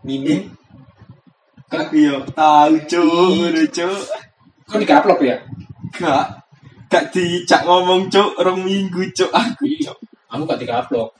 minum 0.00 0.48
Kak 1.70 1.94
yo 1.94 2.26
tahu, 2.34 2.82
Cuk. 2.88 3.04
Ngono, 3.36 3.62
Cuk. 3.70 3.94
kok 4.66 4.80
dikaplok 4.80 5.20
ya 5.22 5.36
Gak 5.94 6.26
Gak 6.90 7.14
dicak 7.14 7.62
ngomong, 7.62 8.10
Cuk. 8.10 8.34
Rong 8.42 8.66
minggu, 8.66 9.06
Cuk. 9.14 9.30
Aku, 9.30 9.70
Cuk. 9.78 9.94
aku 10.26 10.42
gak 10.48 10.58
dikaplok 10.58 11.14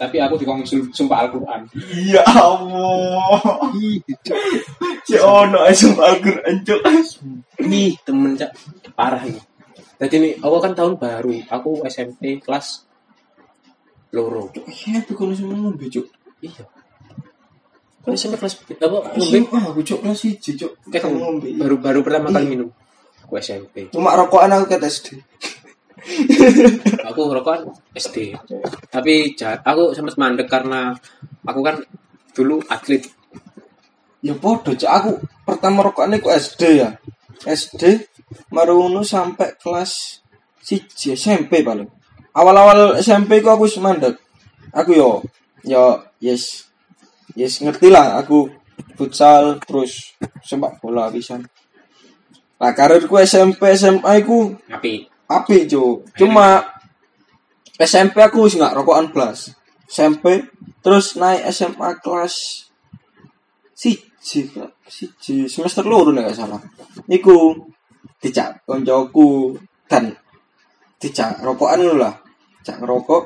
tapi 0.00 0.16
aku 0.16 0.40
dikongkong 0.40 0.64
sul- 0.64 0.88
sumpah 0.96 1.28
Al-Quran 1.28 1.60
Ya 2.08 2.24
Allah. 2.24 3.52
Si 5.04 5.12
ono 5.20 5.60
sumpah 5.70 6.16
Al-Qur'an, 6.16 6.56
Cuk. 6.64 6.80
Ih, 7.60 7.92
temen 8.00 8.32
cak 8.32 8.48
parah 9.00 9.24
ini. 9.24 9.40
Jadi 9.96 10.14
ini, 10.16 10.30
aku 10.36 10.56
kan 10.60 10.72
tahun 10.76 11.00
baru, 11.00 11.32
aku 11.48 11.84
SMP 11.88 12.36
kelas 12.44 12.84
loro. 14.12 14.52
Iya, 14.52 15.00
tapi 15.00 15.16
kono 15.16 15.32
semua 15.32 15.56
ngombe, 15.56 15.88
Cuk. 15.88 16.04
Iya. 16.44 16.64
Kan 18.00 18.12
SMP 18.16 18.36
kelas 18.36 18.60
apa 18.76 18.96
ngombe? 19.16 19.38
Ah, 19.56 19.64
aku 19.72 19.80
Cuk 19.80 20.00
kelas 20.04 20.20
1, 20.24 20.56
Cuk. 20.56 20.72
Kayak 20.88 21.08
kamu 21.08 21.16
ngombe. 21.16 21.48
baru 21.56 21.76
baru 21.80 22.00
pertama 22.04 22.28
kali 22.32 22.46
minum. 22.48 22.68
Aku 23.24 23.36
SMP. 23.40 23.88
Cuma 23.92 24.16
rokokan 24.16 24.52
aku 24.56 24.64
ke 24.68 24.76
SD. 24.82 25.08
Aku 27.12 27.20
ngerokok 27.28 27.56
SD. 27.92 28.32
Tapi 28.88 29.36
ja- 29.36 29.60
aku 29.60 29.92
sempat 29.92 30.16
mandek 30.16 30.48
karena 30.48 30.96
aku 31.44 31.60
kan 31.60 31.76
dulu 32.32 32.60
atlet. 32.72 33.04
Ya 34.24 34.32
podo, 34.36 34.72
Cuk. 34.72 34.88
Aku 34.88 35.10
pertama 35.44 35.84
rokokan 35.84 36.16
aku 36.16 36.32
SD 36.32 36.80
ya. 36.80 36.96
SD 37.44 38.09
marunu 38.50 39.02
sampai 39.02 39.56
kelas 39.58 40.22
1 40.62 41.16
SMP 41.16 41.64
paling. 41.66 41.88
Awal-awal 42.30 43.00
SMP 43.02 43.42
ku 43.42 43.50
aku 43.50 43.66
wis 43.66 43.80
mandek. 43.82 44.18
Aku 44.70 44.94
yo 44.94 45.24
yo 45.66 45.98
yes 46.22 46.70
yes 47.34 47.58
ngerti 47.58 47.90
lah 47.90 48.20
aku 48.22 48.46
futsal 48.94 49.58
terus 49.66 50.14
sepak 50.46 50.78
bola 50.78 51.10
pisan. 51.10 51.42
Nah 52.60 52.72
karirku 52.76 53.18
SMP 53.18 53.74
SMA 53.74 54.22
ku 54.22 54.54
Tapi 54.68 55.08
api 55.30 55.66
cu 55.70 56.02
cuma 56.18 56.62
SMP 57.78 58.20
aku 58.20 58.46
wis 58.46 58.58
nggak 58.58 58.76
rokokan 58.76 59.10
blas 59.10 59.54
SMP 59.90 60.46
terus 60.84 61.18
naik 61.18 61.50
SMA 61.50 61.98
kelas 61.98 62.66
siji 63.74 64.52
Kak. 64.52 64.70
siji 64.84 65.48
semester 65.48 65.82
loro 65.82 66.12
nek 66.12 66.30
gak 66.30 66.38
salah 66.44 66.60
iku 67.08 67.56
dicak 68.20 68.60
koncoku 68.64 69.56
dan 69.88 70.12
dicak 71.00 71.40
rokokan 71.40 71.80
ngono 71.80 71.96
lah 71.98 72.14
cak 72.60 72.76
ngerokok 72.78 73.22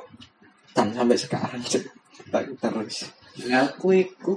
dan 0.73 0.95
sampai 0.95 1.19
sekarang 1.19 1.59
Cuk. 1.61 1.83
tak 2.31 2.47
terus 2.59 3.11
ya 3.37 3.67
aku 3.67 3.95
iku 3.95 4.35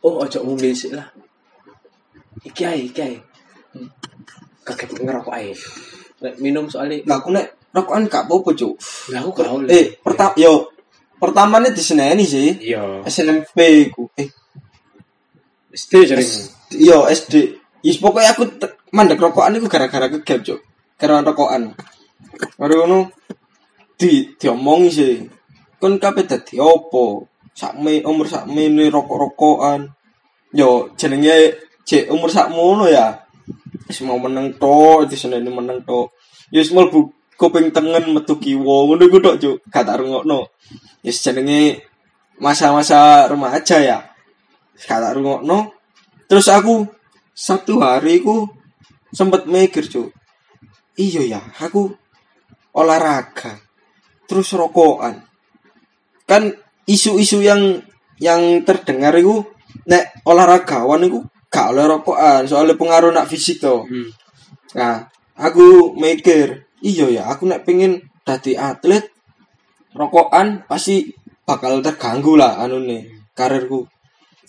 Oh, 0.00 0.24
ojo 0.24 0.40
ngombe 0.40 0.72
sik 0.72 0.96
lah. 0.96 1.04
Iki 2.40 2.62
ae, 2.64 2.88
iki 2.88 3.04
ae. 3.04 3.20
Kakek 4.64 4.96
ngerokok 4.96 5.28
ae. 5.36 5.52
Lek 6.24 6.40
minum 6.40 6.64
soalnya 6.72 7.04
lah 7.04 7.20
aku 7.20 7.36
nek 7.36 7.68
rokokan 7.76 8.08
gak 8.08 8.24
apa-apa 8.24 8.48
cuk 8.56 8.80
Lah 9.12 9.20
aku 9.20 9.30
gak 9.36 9.52
oleh. 9.52 9.68
eh 9.68 9.84
pertama 10.00 10.32
yo 10.40 10.72
pertamanya 11.20 11.68
diseneni 11.68 12.24
sih 12.24 12.72
Iya. 12.72 13.04
SMP 13.04 13.92
ku 13.92 14.08
eh 14.16 14.24
SD 15.68 15.92
sering. 16.08 16.30
Iya 16.80 17.04
SD. 17.12 17.59
Yes 17.80 17.96
pokoknya 17.96 18.36
aku 18.36 18.44
mandek 18.92 19.16
rokokan 19.16 19.56
itu 19.56 19.68
gara-gara 19.68 20.12
kegap 20.12 20.44
cok. 20.44 20.60
Gara 21.00 21.24
rokokan. 21.24 21.72
Baru 22.60 22.84
ngono 22.84 22.98
di 23.96 24.36
diomongi 24.36 24.90
sih. 24.92 25.14
Kon 25.80 25.96
kabeh 25.96 26.28
dadi 26.28 26.60
opo? 26.60 27.24
Sakme 27.56 28.04
umur 28.04 28.28
sakmene 28.28 28.92
rokok-rokokan. 28.92 29.88
Yo 30.52 30.92
jenenge 31.00 31.56
cek 31.88 32.12
umur 32.12 32.28
sakmono 32.28 32.84
ya. 32.84 33.16
Wis 33.88 34.04
mau 34.04 34.20
meneng 34.20 34.60
tok, 34.60 35.08
diseneni 35.08 35.48
meneng. 35.48 35.80
Ya 36.52 36.60
wis 36.60 36.70
mlebu 36.76 37.16
kuping 37.40 37.72
tengen 37.72 38.12
metu 38.12 38.36
kiwa 38.36 38.84
ngono 38.92 39.02
iku 39.08 39.18
tok 39.24 39.36
cuk. 39.40 39.56
Gak 39.72 39.88
tak 39.88 40.04
rungokno. 40.04 40.52
Wis 41.00 41.16
jenenge 41.24 41.80
masa-masa 42.36 43.24
remaja 43.24 43.80
ya. 43.80 43.98
Gak 44.76 45.00
tak 45.00 45.16
rungokno. 45.16 45.72
Terus 46.28 46.46
aku 46.52 46.99
satu 47.40 47.80
hari 47.80 48.20
ku 48.20 48.44
sempet 49.16 49.48
mikir 49.48 49.88
cuy. 49.88 50.12
Iya 51.00 51.24
ya, 51.24 51.40
aku 51.56 51.88
olahraga. 52.76 53.56
Terus 54.28 54.52
rokokan. 54.52 55.24
Kan 56.28 56.52
isu-isu 56.84 57.40
yang 57.40 57.80
yang 58.20 58.60
terdengar 58.68 59.16
itu 59.16 59.40
nek 59.88 60.20
olahragawan 60.28 61.08
itu 61.08 61.24
gak 61.48 61.72
oleh 61.72 61.88
rokokan 61.88 62.44
soalnya 62.44 62.76
pengaruh 62.76 63.10
nak 63.10 63.26
fisik 63.26 63.64
tuh. 63.64 63.88
Hmm. 63.88 64.12
Nah, 64.76 65.08
aku 65.34 65.96
mikir, 65.96 66.68
iya 66.84 67.08
ya, 67.08 67.22
aku 67.32 67.48
nek 67.48 67.64
pengen 67.64 68.04
dadi 68.22 68.54
atlet 68.54 69.08
rokokan 69.96 70.68
pasti 70.68 71.10
bakal 71.42 71.82
terganggu 71.82 72.36
lah 72.38 72.60
anu 72.60 72.84
nih 72.84 73.08
karirku. 73.34 73.88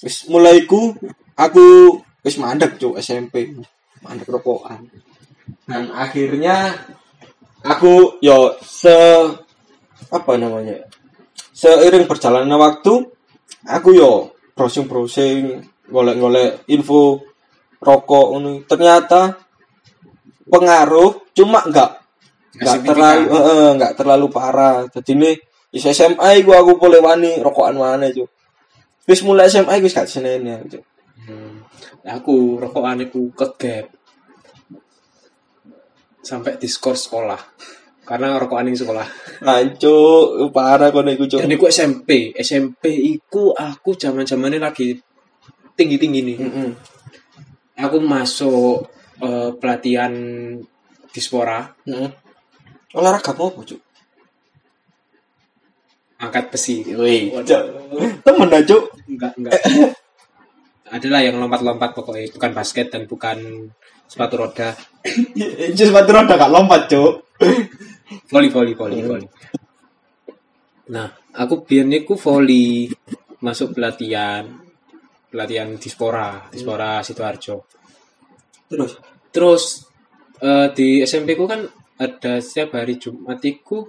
Wis 0.04 0.28
mulai 0.30 0.68
ku 0.68 0.94
aku 1.40 1.98
wis 2.22 2.38
mandek 2.38 2.78
cuk 2.78 2.98
SMP. 3.02 3.54
Mandek 4.02 4.30
rokokan. 4.30 4.86
Dan 5.66 5.94
akhirnya 5.94 6.74
aku 7.66 8.18
yo 8.22 8.58
se 8.62 8.98
apa 10.10 10.32
namanya? 10.38 10.82
Seiring 11.54 12.10
berjalannya 12.10 12.58
waktu, 12.58 12.94
aku 13.70 13.90
yo 13.94 14.34
browsing-browsing, 14.58 15.62
golek-golek 15.90 16.66
info 16.74 17.22
rokok 17.78 18.38
ini. 18.42 18.54
Ternyata 18.66 19.38
pengaruh 20.50 21.32
cuma 21.38 21.64
enggak 21.66 22.02
enggak 22.58 22.80
terlalu 22.84 23.26
eh, 23.32 23.42
eh, 23.42 23.70
enggak 23.78 23.94
terlalu 23.98 24.26
parah. 24.28 24.86
Jadi 24.90 25.12
ini 25.18 25.32
di 25.72 25.80
SMA 25.80 26.44
gua 26.44 26.66
aku 26.66 26.76
boleh 26.76 27.00
wani 27.00 27.40
rokokan 27.40 27.78
mana 27.78 28.10
itu. 28.10 28.26
Wis 29.08 29.24
mulai 29.26 29.50
SMA 29.50 29.82
wis 29.82 29.98
gak. 29.98 30.08
Nah, 30.22 30.62
aku 32.06 32.58
rokokan 32.62 33.06
iku 33.06 33.30
kegap. 33.34 33.90
Sampai 36.22 36.58
diskors 36.62 37.10
sekolah. 37.10 37.40
Karena 38.06 38.38
rokokan 38.38 38.70
ning 38.70 38.78
sekolah. 38.78 39.06
Hancur, 39.46 40.50
parah 40.54 40.90
kono 40.90 41.10
iku, 41.14 41.26
Cuk. 41.30 41.42
Dan 41.42 41.54
iku 41.54 41.70
SMP. 41.70 42.34
SMP 42.38 42.92
iku 42.94 43.54
aku 43.54 43.98
zaman-zamane 43.98 44.58
lagi 44.62 44.98
tinggi-tinggi 45.78 46.22
nih. 46.22 46.38
Heeh. 46.38 46.70
Aku 47.82 47.98
masuk 48.04 48.86
eh, 49.22 49.50
pelatihan 49.58 50.14
dispora 51.10 51.74
Heeh. 51.88 52.10
Olahraga 52.94 53.32
apa, 53.34 53.62
Cuk? 53.64 53.82
angkat 56.22 56.54
besi. 56.54 56.86
Wih, 56.86 57.34
Waduh. 57.34 57.62
Temen 58.22 58.48
Cuk. 58.70 58.84
Enggak, 59.10 59.34
enggak. 59.42 59.52
Adalah 60.92 61.24
yang 61.24 61.40
lompat-lompat 61.40 61.96
pokoknya 61.96 62.36
bukan 62.36 62.52
basket 62.52 62.92
dan 62.92 63.08
bukan 63.08 63.72
sepatu 64.06 64.36
roda. 64.36 64.76
Itu 65.72 65.88
sepatu 65.88 66.12
roda 66.12 66.36
gak 66.36 66.52
lompat, 66.52 66.92
Cuk. 66.92 67.12
Voli, 68.28 68.52
voli, 68.52 68.76
voli, 68.76 69.00
voli. 69.00 69.28
Nah, 70.92 71.08
aku 71.40 71.64
biar 71.64 71.88
niku 71.88 72.20
voli 72.20 72.92
masuk 73.40 73.72
pelatihan 73.80 74.44
pelatihan 75.32 75.80
dispora, 75.80 76.52
dispora 76.52 77.00
Sidoarjo. 77.00 77.56
Terus 78.68 78.92
Terus 79.32 79.64
eh, 80.44 80.68
di 80.76 81.00
SMP 81.08 81.40
ku 81.40 81.48
kan 81.48 81.64
ada 81.96 82.44
setiap 82.44 82.76
hari 82.76 83.00
Jumat 83.00 83.40
iku 83.40 83.88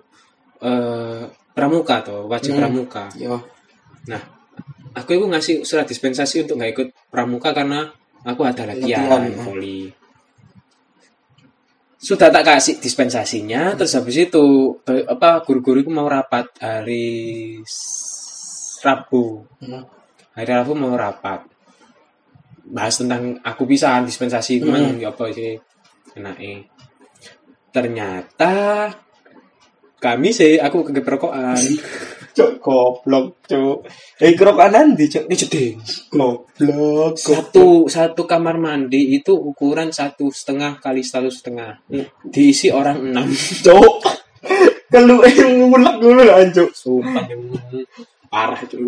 eh, 0.63 1.27
pramuka 1.51 2.07
atau 2.07 2.31
wajib 2.31 2.55
Hmm. 2.55 2.61
pramuka. 2.63 3.11
yo 3.19 3.43
Nah, 4.07 4.23
aku 4.93 5.11
itu 5.17 5.27
ngasih 5.29 5.57
surat 5.65 5.89
dispensasi 5.89 6.45
untuk 6.45 6.61
nggak 6.61 6.73
ikut 6.73 6.89
pramuka 7.09 7.53
karena 7.57 7.89
aku 8.23 8.43
ada 8.45 8.69
latihan 8.69 9.23
ya. 9.27 9.37
voli. 9.43 9.91
Sudah 12.03 12.35
tak 12.35 12.43
kasih 12.43 12.83
dispensasinya, 12.83 13.79
terus 13.79 13.95
habis 13.95 14.19
itu 14.19 14.75
eh, 14.91 15.07
apa 15.07 15.47
guru-guru 15.47 15.87
itu 15.87 15.91
mau 15.95 16.11
rapat 16.11 16.51
hari 16.59 17.63
Rabu. 18.83 19.47
Hmm. 19.63 19.87
Hari 20.35 20.51
Rabu 20.51 20.75
mau 20.75 20.99
rapat. 20.99 21.47
Bahas 22.67 22.99
tentang 22.99 23.39
aku 23.47 23.63
bisa 23.71 24.03
dispensasi 24.03 24.59
Hmm. 24.59 24.63
cuman 24.67 24.99
ya 24.99 25.15
apa 25.15 25.31
sih 25.31 25.55
enake. 26.19 26.67
Ternyata 27.71 28.91
kami 30.03 30.35
sih 30.35 30.59
aku 30.59 30.91
kegeprokokan. 30.91 31.55
Cuk, 32.33 32.51
goblok, 32.59 33.45
Cuk. 33.45 33.85
Eh, 34.19 34.33
kerokan 34.33 34.97
ndi, 34.97 35.05
Cuk? 35.09 35.29
Ini 35.29 35.37
jeding. 35.37 35.77
Goblok, 36.09 37.15
satu 37.17 37.85
satu 37.87 38.23
kamar 38.25 38.57
mandi 38.57 39.13
itu 39.13 39.37
ukuran 39.37 39.93
satu 39.93 40.33
setengah 40.33 40.81
kali 40.81 41.05
satu 41.05 41.29
setengah 41.29 41.85
Hmm. 41.93 42.09
diisi 42.25 42.73
orang 42.73 43.13
enam 43.13 43.29
Cuk. 43.61 44.01
Kalau 44.93 45.25
eh 45.25 45.33
ngulek 45.33 45.97
dulu 46.01 46.21
lah, 46.25 46.41
Cuk. 46.49 46.71
sumpah 46.73 47.25
parah 48.33 48.57
itu 48.65 48.81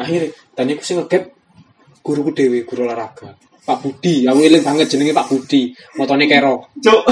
akhirnya 0.00 0.32
dan 0.56 0.72
aku 0.72 0.80
sih 0.80 0.96
ngegap 0.96 1.28
guruku 2.00 2.32
dewi 2.32 2.64
guru 2.64 2.88
olahraga 2.88 3.36
Pak 3.68 3.84
Budi 3.84 4.24
aku 4.24 4.40
ngiling 4.40 4.64
banget 4.64 4.86
jenenge 4.88 5.12
Pak 5.12 5.28
Budi 5.28 5.68
motone 5.94 6.24
kero 6.24 6.72
Cuk. 6.80 7.02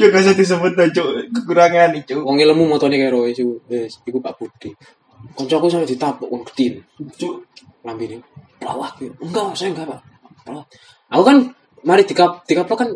Ya 0.00 0.08
gak 0.08 0.24
usah 0.24 0.32
disebut 0.32 0.72
dah, 0.72 0.88
Cuk. 0.88 1.28
Kekurangan 1.30 1.92
Cuk. 2.02 2.24
wong 2.24 2.40
ilmu 2.40 2.64
motone 2.64 2.96
kero 2.96 3.28
itu 3.28 3.60
wis 3.68 4.00
iku 4.00 4.18
Pak 4.18 4.40
Budi 4.40 4.72
koncoku 5.36 5.68
sampe 5.68 5.84
ditapuk 5.84 6.28
wong 6.28 6.42
gedin 6.48 6.80
Cuk. 7.14 7.44
lambi 7.84 8.08
ini 8.08 8.16
pelawak 8.56 8.96
gitu. 8.96 9.12
enggak 9.20 9.52
saya 9.52 9.76
enggak 9.76 9.86
pak 9.86 10.00
pelawak 10.40 10.66
aku 11.12 11.22
kan 11.22 11.36
mari 11.84 12.02
dikap 12.02 12.40
dikaplok 12.42 12.78
kan 12.80 12.90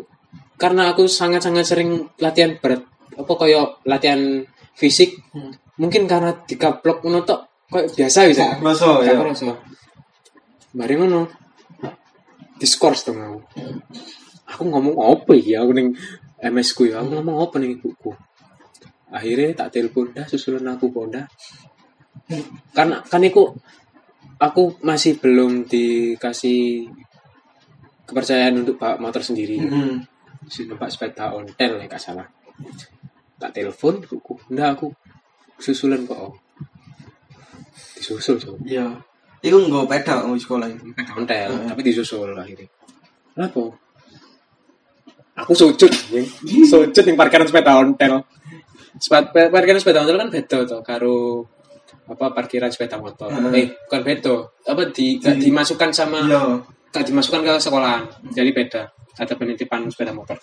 karena 0.57 0.89
aku 0.89 1.05
sangat 1.05 1.45
sangat 1.45 1.61
sering 1.63 2.09
latihan 2.17 2.57
berat 2.57 2.81
apa 3.13 3.31
kayak 3.37 3.77
latihan 3.85 4.41
fisik 4.73 5.21
Hmm. 5.29 5.53
mungkin 5.77 6.09
karena 6.09 6.33
dikaplok 6.41 7.05
ngono 7.05 7.21
tok 7.21 7.69
kayak 7.69 7.93
biasa 7.93 8.19
bisa 8.25 8.45
Kroso 8.57 8.97
Gak 8.97 9.05
ya. 9.05 9.13
kerasa. 9.13 9.49
mari 10.73 10.93
ngono 10.97 11.21
diskors 12.59 13.07
dong 13.07 13.19
aku. 13.23 13.39
Aku 14.49 14.63
ngomong 14.67 14.99
apa 14.99 15.33
ya 15.39 15.63
aku 15.63 15.71
ning 15.73 15.95
MS 16.43 16.69
ku 16.75 16.83
ya. 16.85 16.99
Aku 16.99 17.15
ngomong 17.15 17.39
apa 17.39 17.55
ning 17.57 17.79
ibuku? 17.79 18.11
Akhirnya 19.09 19.65
tak 19.65 19.79
telepon 19.79 20.13
dah 20.13 20.27
susulan 20.29 20.67
aku 20.69 20.93
ponda 20.93 21.25
karena 22.77 23.01
kan 23.01 23.25
iku 23.25 23.57
aku 24.37 24.77
masih 24.85 25.17
belum 25.17 25.65
dikasih 25.65 26.85
kepercayaan 28.05 28.61
untuk 28.61 28.77
bawa 28.77 29.01
motor 29.01 29.25
sendiri. 29.25 29.57
Heeh. 29.57 29.97
si 30.49 30.65
numpak 30.65 30.89
sepeda 30.89 31.35
ontel 31.35 31.77
ya 31.77 31.85
gak 31.85 32.01
salah. 32.01 32.25
Tak 33.37 33.53
telepon 33.53 34.01
ibuku 34.01 34.37
ndak 34.53 34.77
aku 34.77 34.87
susulan 35.59 36.07
kok 36.07 36.39
disusul 37.99 38.39
so 38.39 38.55
Iya. 38.63 38.95
Iku 39.39 39.57
nggo 39.65 39.87
peda 39.87 40.27
mau 40.27 40.35
sekolah 40.35 40.67
itu. 40.67 40.91
sepeda 40.91 41.11
ontel 41.15 41.49
tapi 41.65 41.81
disusul 41.81 42.35
akhirnya. 42.35 42.67
Kenapa 43.31 43.61
aku 45.39 45.53
sujud 45.55 45.87
sujud 46.71 47.03
di 47.03 47.13
parkiran 47.15 47.47
sepeda 47.47 47.79
ontel. 47.79 48.19
Sepeda, 48.99 49.47
parkiran 49.47 49.79
sepeda 49.79 50.03
ontel 50.03 50.19
kan 50.19 50.27
beda 50.27 50.57
tuh 50.67 50.81
karo 50.83 51.47
apa 52.09 52.35
parkiran 52.35 52.67
sepeda 52.67 52.99
motor. 52.99 53.31
Eh 53.55 53.71
bukan 53.87 54.01
beda. 54.03 54.35
Apa 54.67 54.91
di, 54.91 55.15
Di- 55.17 55.39
dimasukkan 55.39 55.89
sama 55.89 56.19
Iya. 56.25 56.59
gak 56.91 57.05
dimasukkan 57.07 57.45
ke 57.45 57.53
sekolahan. 57.61 58.03
Jadi 58.33 58.51
beda. 58.51 58.81
Ada 59.15 59.39
penitipan 59.39 59.87
sepeda 59.87 60.11
motor. 60.11 60.35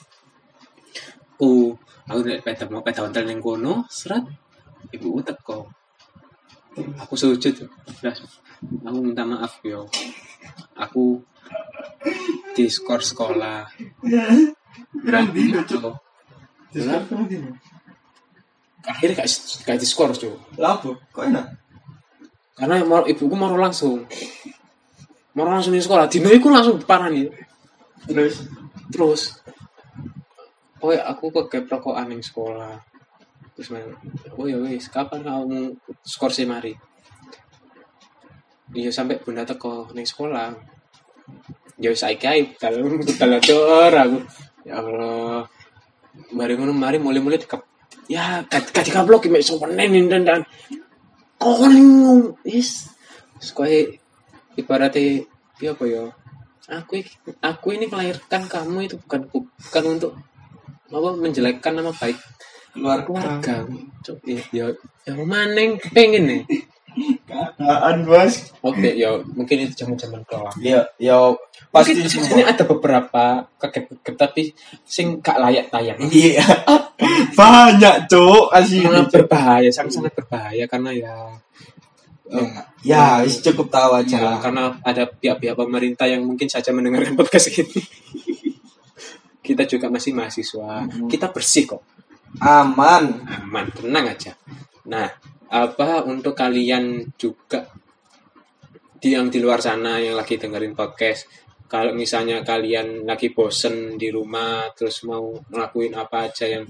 Aku 1.37 1.77
aku 2.09 2.19
lihat 2.25 2.41
sepeda 2.41 2.65
mau 2.73 2.81
sepeda 2.81 3.05
ontel 3.05 3.29
yang 3.29 3.45
kono 3.45 3.85
serat 3.93 4.25
ibu 4.89 5.21
teko. 5.21 5.69
Aku 6.77 7.13
sujud. 7.13 7.53
Lah, 8.01 8.13
aku 8.63 8.99
minta 9.03 9.23
maaf 9.29 9.61
yo 9.65 9.89
aku 10.77 11.21
diskor 12.57 13.05
sekolah. 13.05 13.69
Pirang 15.05 15.29
dino, 15.33 15.61
Cuk. 15.65 15.85
Lah, 16.77 17.01
akhirnya 18.85 19.25
gak, 19.25 19.29
gak 19.65 19.79
diskor 19.81 20.13
Lah 20.61 20.77
apa? 20.81 20.91
Kok 21.13 21.25
enak? 21.25 21.47
karena 22.57 22.81
mau 22.89 23.05
ibuku 23.05 23.37
mau 23.37 23.53
langsung. 23.53 24.09
Mau 25.37 25.45
langsung 25.45 25.77
di 25.77 25.85
sekolah. 25.85 26.09
Dino 26.09 26.33
iku 26.33 26.49
langsung 26.49 26.81
parah 26.81 27.13
nih 27.13 27.29
Terus? 28.09 28.49
Terus. 28.89 29.23
Oh 30.81 30.89
ya 30.89 31.05
aku 31.05 31.29
ke 31.53 31.69
rokokan 31.69 32.17
yang 32.17 32.25
sekolah. 32.25 32.81
Terus 33.53 33.69
main 33.73 33.93
oh 34.41 34.49
ya 34.49 34.57
wis 34.57 34.89
kapan 34.89 35.21
kamu 35.21 35.77
skor 36.01 36.33
sih 36.33 36.49
mari 36.49 36.77
iya 38.75 38.91
sampai 38.91 39.23
bunda 39.23 39.47
teko 39.47 39.93
neng 39.95 40.07
sekolah. 40.07 40.51
Ya 41.79 41.93
wis 41.93 42.03
ae 42.03 42.17
kalau 42.19 42.99
kalau 43.21 43.39
dor 43.39 43.93
aku. 43.93 44.19
Ya 44.67 44.83
Allah. 44.83 45.47
Mari 46.33 46.57
ngono 46.57 46.73
mari 46.73 46.97
mulai-mulai 46.97 47.37
dikap 47.39 47.63
ya 48.09 48.41
gak 48.49 48.73
gak 48.73 48.87
dikaplok 48.89 49.29
mek 49.29 49.45
sopanen 49.45 50.09
dan 50.09 50.23
dan 50.25 50.41
wis. 52.43 52.89
Terus 53.39 53.53
kowe 53.53 53.77
ibaratnya 54.57 55.23
ya 55.61 55.77
apa 55.77 55.85
ya? 55.85 56.05
Aku 56.67 56.99
aku 57.45 57.67
ini 57.79 57.87
melahirkan 57.87 58.51
kamu 58.51 58.91
itu 58.91 58.97
bukan 58.99 59.31
bukan 59.31 59.85
untuk 59.87 60.13
apa 60.91 61.11
menjelekkan 61.19 61.79
nama 61.79 61.93
baik 61.95 62.19
keluarga. 62.75 63.07
keluarga. 63.07 63.55
Cuk, 64.03 64.19
ya 64.27 64.41
ya 64.55 64.67
ya 65.07 65.13
maneng 65.19 65.79
pengen 65.91 66.25
nih 66.27 66.43
Keadaan, 67.37 67.97
Bos. 68.03 68.35
oke 68.61 68.89
ya 68.93 69.11
mungkin 69.33 69.57
itu 69.63 69.73
zaman 69.77 69.97
zaman 69.97 70.21
kelas 70.25 70.55
Ya, 70.59 70.81
ya 70.97 71.33
pasti 71.69 71.93
Mungkin 71.95 72.09
semua. 72.09 72.33
ini 72.33 72.43
ada 72.43 72.65
beberapa 72.65 73.25
kegep 73.57 74.15
tapi 74.15 74.51
sing 74.83 75.21
gak 75.21 75.37
layak 75.37 75.69
tayang 75.69 75.99
Iya. 76.03 76.45
Banyak, 77.33 78.09
Cuk. 78.09 78.49
Asli. 78.51 78.81
sangat 78.81 79.07
berbahaya 79.11 79.69
sangat 79.69 79.93
sangat 79.95 80.13
berbahaya 80.15 80.65
karena 80.65 80.91
ya 80.91 81.15
eh, 82.29 82.49
Ya, 82.83 83.21
wis 83.21 83.39
cukup 83.41 83.69
tahu 83.69 83.99
aja 83.99 84.17
ya, 84.17 84.33
karena 84.39 84.75
ada 84.81 85.05
pihak-pihak 85.05 85.55
pemerintah 85.55 86.07
yang 86.07 86.23
mungkin 86.23 86.47
saja 86.47 86.71
mendengarkan 86.71 87.15
podcast 87.21 87.51
ini 87.53 87.83
kita 89.41 89.63
juga 89.63 89.87
masih 89.87 90.11
mahasiswa 90.11 90.87
Mhm. 90.87 91.07
kita 91.07 91.31
bersih 91.31 91.67
kok 91.69 91.83
Aman. 92.39 93.23
aman 93.47 93.67
tenang 93.73 94.07
aja 94.11 94.35
nah 94.85 95.07
apa 95.49 96.03
untuk 96.05 96.35
kalian 96.35 97.07
juga 97.15 97.67
di 98.97 99.13
yang 99.15 99.29
di 99.31 99.39
luar 99.39 99.61
sana 99.61 100.01
yang 100.01 100.17
lagi 100.17 100.41
dengerin 100.41 100.73
podcast 100.75 101.29
kalau 101.67 101.93
misalnya 101.93 102.41
kalian 102.47 103.05
lagi 103.05 103.31
bosen 103.35 103.99
di 103.99 104.09
rumah 104.11 104.71
terus 104.75 105.03
mau 105.05 105.35
ngelakuin 105.51 105.93
apa 105.99 106.31
aja 106.31 106.47
yang 106.49 106.65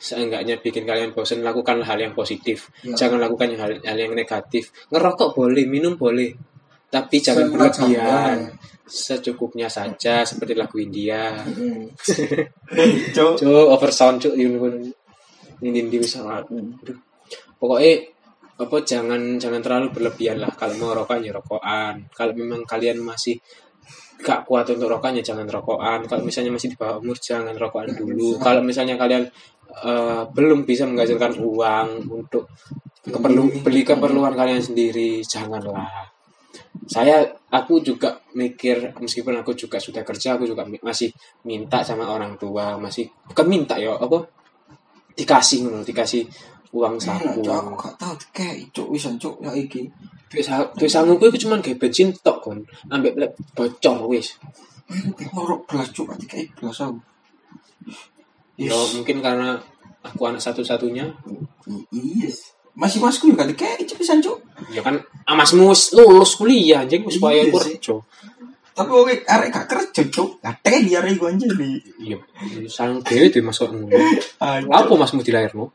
seenggaknya 0.00 0.56
bikin 0.60 0.88
kalian 0.88 1.12
bosen 1.12 1.44
lakukan 1.44 1.84
hal 1.84 2.00
yang 2.00 2.16
positif 2.16 2.72
Ya. 2.80 2.96
jangan 2.96 3.20
lakukan 3.20 3.52
hal, 3.56 3.76
hal 3.84 3.98
yang 4.00 4.16
negatif 4.16 4.72
ngerokok 4.88 5.36
boleh 5.36 5.64
minum 5.68 5.94
boleh 5.96 6.32
tapi 6.90 7.20
jangan 7.22 7.52
berlebihan 7.52 8.48
secukupnya 8.88 9.70
saja 9.70 10.24
seperti 10.26 10.56
lagu 10.58 10.80
India 10.82 11.36
Cuk. 13.14 13.44
oversound 13.46 14.18
cuk 14.18 14.34
ini 14.34 14.56
ini 15.60 15.78
ini 15.84 15.96
bisa 16.00 16.24
Aduh. 16.24 16.96
Pokoknya 17.60 18.08
apa 18.60 18.76
jangan 18.84 19.40
jangan 19.40 19.60
terlalu 19.60 19.88
berlebihan 19.92 20.40
lah. 20.40 20.52
Kalau 20.52 20.76
mau 20.80 20.92
rokokan 20.92 21.24
ya 21.24 21.32
rokokan. 21.32 22.08
Kalau 22.12 22.32
memang 22.36 22.64
kalian 22.68 23.00
masih 23.00 23.40
gak 24.20 24.44
kuat 24.44 24.68
untuk 24.68 24.88
rokokan 24.88 25.16
ya 25.16 25.24
jangan 25.24 25.48
rokokan. 25.48 26.04
Kalau 26.04 26.22
misalnya 26.24 26.52
masih 26.52 26.72
di 26.72 26.76
bawah 26.76 27.00
umur 27.00 27.16
jangan 27.16 27.56
rokokan 27.56 27.92
dulu. 27.96 28.36
Kalau 28.36 28.60
misalnya 28.60 29.00
kalian 29.00 29.24
eh, 29.72 30.22
belum 30.28 30.68
bisa 30.68 30.84
menghasilkan 30.84 31.40
uang 31.40 31.88
untuk 32.12 32.52
keperlu 33.00 33.64
beli. 33.64 33.80
keperluan 33.80 34.36
kalian 34.36 34.60
sendiri 34.60 35.24
janganlah. 35.24 36.12
Saya 36.84 37.24
aku 37.48 37.80
juga 37.80 38.20
mikir 38.36 38.94
meskipun 38.94 39.40
aku 39.40 39.56
juga 39.56 39.80
sudah 39.80 40.04
kerja 40.04 40.36
aku 40.36 40.44
juga 40.46 40.62
masih 40.84 41.10
minta 41.48 41.82
sama 41.82 42.06
orang 42.06 42.38
tua 42.38 42.78
masih 42.78 43.10
bukan 43.26 43.46
minta 43.50 43.74
ya 43.74 43.98
apa 43.98 44.22
dikasih 45.18 45.82
dikasih 45.82 46.22
uang 46.70 46.96
saku 46.96 47.42
Cuk, 47.42 47.50
aku 47.50 47.72
gak 47.76 47.94
tau 47.96 48.14
kayak 48.30 48.70
cuk 48.70 48.86
wisan 48.88 49.18
cuk 49.18 49.42
ya 49.42 49.50
iki. 49.52 49.90
duit 50.30 50.46
sa- 50.46 50.70
duit 50.72 50.86
sangu 50.86 51.18
kuwi 51.18 51.34
cuma 51.34 51.58
kayak 51.58 51.76
bensin 51.76 52.14
tok 52.16 52.38
kon 52.40 52.58
ambek 52.86 53.18
bocor 53.52 54.06
wis 54.06 54.38
Loro 55.30 55.62
belas 55.64 55.90
cuk 55.90 56.06
ati 56.08 56.26
kayak 56.26 56.54
belas 56.54 56.78
aku. 56.78 56.98
ya 58.54 58.70
mungkin 58.94 59.18
karena 59.18 59.58
aku 60.00 60.22
anak 60.24 60.38
satu-satunya 60.38 61.10
Iya. 61.90 62.30
Masih 62.70 63.02
masku 63.02 63.28
juga 63.28 63.44
kayak 63.50 63.82
cuk 63.84 63.98
wisan 63.98 64.22
cuk. 64.22 64.38
ya 64.70 64.80
kan 64.80 64.94
amasmu 65.26 65.66
wis 65.68 65.90
lulus 65.90 66.38
kuliah 66.38 66.86
anjing 66.86 67.02
wis 67.02 67.18
Iya 67.18 67.50
sih. 67.58 67.76
kerja 67.76 67.94
Tapi 68.80 68.88
oke 68.96 69.14
arek 69.28 69.48
gak 69.52 69.66
kerja 69.68 70.02
cuk. 70.08 70.40
Gak 70.40 70.56
teli 70.64 70.96
arek 70.96 71.20
iku 71.20 71.28
anjir 71.28 71.52
nih. 71.52 71.76
iya 72.00 72.16
sang 72.72 73.04
dhewe 73.04 73.28
tuh 73.28 73.44
masuk 73.44 73.68
ngono 73.76 73.92
apa 74.72 74.88
masmu 74.96 75.20
dilairno 75.20 75.68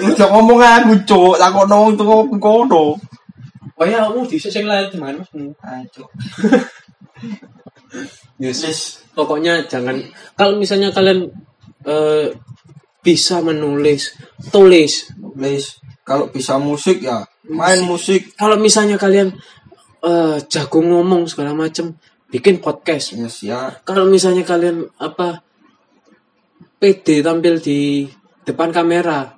Udah 0.00 0.28
ngomong 0.32 0.64
aku 0.64 0.92
cuk, 1.04 1.36
takono 1.36 1.92
tuwa 1.92 2.24
kono. 2.40 2.96
oh 3.76 3.84
ya 3.84 4.08
kamu 4.08 4.24
di 4.24 4.40
sing 4.40 4.64
lain 4.64 4.88
gimana 4.88 5.20
masmu 5.20 5.52
Ayo. 5.60 6.08
yes. 8.40 8.64
Yes. 8.64 8.80
pokoknya 9.12 9.68
jangan 9.68 10.00
kalau 10.32 10.56
misalnya 10.56 10.88
kalian 10.92 11.28
eh, 11.84 12.32
bisa 13.04 13.44
menulis 13.44 14.16
tulis 14.48 15.12
Please, 15.36 15.76
kalau 16.00 16.32
bisa 16.32 16.56
musik 16.56 17.04
ya 17.04 17.28
main 17.44 17.84
musik. 17.84 18.32
kalau 18.40 18.56
misalnya 18.56 18.96
kalian 18.96 19.36
eh, 20.06 20.36
jago 20.46 20.78
ngomong 20.80 21.26
segala 21.26 21.50
macam 21.52 21.98
bikin 22.26 22.58
podcast 22.58 23.12
Yes 23.12 23.42
ya. 23.42 23.74
kalau 23.82 24.06
misalnya 24.06 24.42
kalian 24.42 24.86
apa 24.98 25.42
PD 26.76 27.24
tampil 27.24 27.58
di 27.58 28.04
depan 28.42 28.70
kamera 28.70 29.32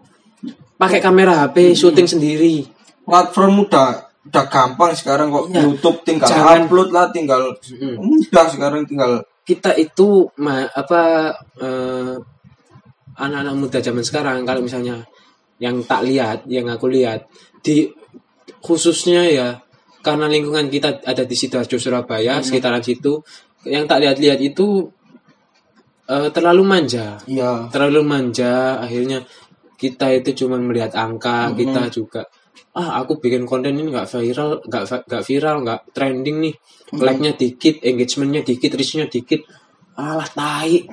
pakai 0.74 0.98
kamera 0.98 1.46
HP 1.46 1.74
syuting 1.74 2.06
sendiri 2.06 2.66
Platform 3.02 3.64
udah 3.64 3.88
udah 4.28 4.44
gampang 4.46 4.92
sekarang 4.92 5.32
kok 5.32 5.48
Iya. 5.48 5.64
YouTube 5.64 5.98
tinggal 6.04 6.28
Jangan- 6.28 6.64
upload 6.64 6.88
lah 6.92 7.06
tinggal 7.08 7.42
Mm. 7.64 7.96
mudah 7.96 8.46
sekarang 8.46 8.82
tinggal 8.84 9.12
kita 9.42 9.72
itu 9.74 10.28
ma- 10.36 10.68
apa 10.68 11.32
eh, 11.56 12.14
anak-anak 13.16 13.54
muda 13.56 13.78
zaman 13.80 14.04
sekarang 14.04 14.44
kalau 14.44 14.60
misalnya 14.60 15.00
yang 15.58 15.80
tak 15.82 16.04
lihat 16.04 16.44
yang 16.46 16.68
aku 16.68 16.86
lihat 16.86 17.26
di 17.58 17.88
khususnya 18.60 19.24
ya 19.24 19.48
karena 20.02 20.26
lingkungan 20.30 20.70
kita 20.70 21.02
ada 21.02 21.22
di 21.26 21.34
sidoarjo 21.34 21.76
Surabaya 21.76 22.40
sekitaran 22.40 22.82
situ. 22.82 23.22
Yang 23.66 23.84
tak 23.90 23.98
lihat-lihat 24.06 24.38
itu 24.40 24.88
eh, 26.06 26.28
terlalu 26.30 26.62
manja. 26.62 27.18
Iya. 27.26 27.68
Terlalu 27.68 28.00
manja. 28.06 28.78
Akhirnya 28.78 29.26
kita 29.78 30.10
itu 30.14 30.44
cuma 30.44 30.58
melihat 30.58 30.94
angka 30.98 31.54
kita 31.54 31.86
juga 31.86 32.26
ah 32.78 33.02
aku 33.02 33.18
bikin 33.18 33.42
konten 33.42 33.74
ini 33.74 33.90
nggak 33.90 34.06
viral 34.06 34.62
nggak 34.62 34.84
nggak 35.06 35.22
viral 35.26 35.56
nggak 35.66 35.80
trending 35.94 36.38
nih. 36.42 36.54
Like-nya 36.94 37.34
dikit 37.34 37.82
engagementnya 37.82 38.42
dikit 38.46 38.70
reach-nya 38.74 39.06
dikit. 39.10 39.46
Alah 39.98 40.30
tai. 40.30 40.86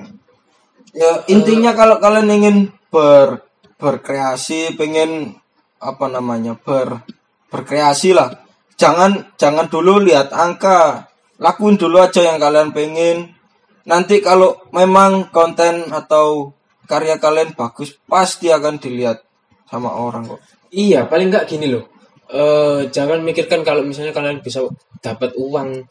Ya 0.94 1.22
intinya 1.30 1.76
kalau 1.78 2.02
kalian 2.02 2.30
ingin 2.30 2.56
ber 2.90 3.46
berkreasi 3.76 4.74
pengen 4.74 5.36
apa 5.78 6.06
namanya 6.08 6.56
ber 6.56 7.04
berkreasi 7.52 8.16
lah 8.16 8.45
jangan 8.76 9.34
jangan 9.40 9.66
dulu 9.66 10.00
lihat 10.04 10.30
angka. 10.32 11.10
Lakuin 11.36 11.76
dulu 11.76 12.00
aja 12.00 12.24
yang 12.24 12.40
kalian 12.40 12.72
pengen. 12.72 13.36
Nanti 13.84 14.24
kalau 14.24 14.56
memang 14.72 15.28
konten 15.28 15.92
atau 15.92 16.56
karya 16.88 17.20
kalian 17.20 17.52
bagus 17.52 17.98
pasti 18.08 18.48
akan 18.48 18.80
dilihat 18.80 19.20
sama 19.68 19.92
orang 19.92 20.24
kok. 20.30 20.40
Iya 20.72 21.04
paling 21.10 21.28
nggak 21.28 21.48
gini 21.48 21.68
loh. 21.72 21.84
Eh 22.30 22.88
jangan 22.88 23.20
mikirkan 23.20 23.62
kalau 23.62 23.84
misalnya 23.84 24.16
kalian 24.16 24.40
bisa 24.40 24.64
dapat 25.04 25.36
uang 25.36 25.84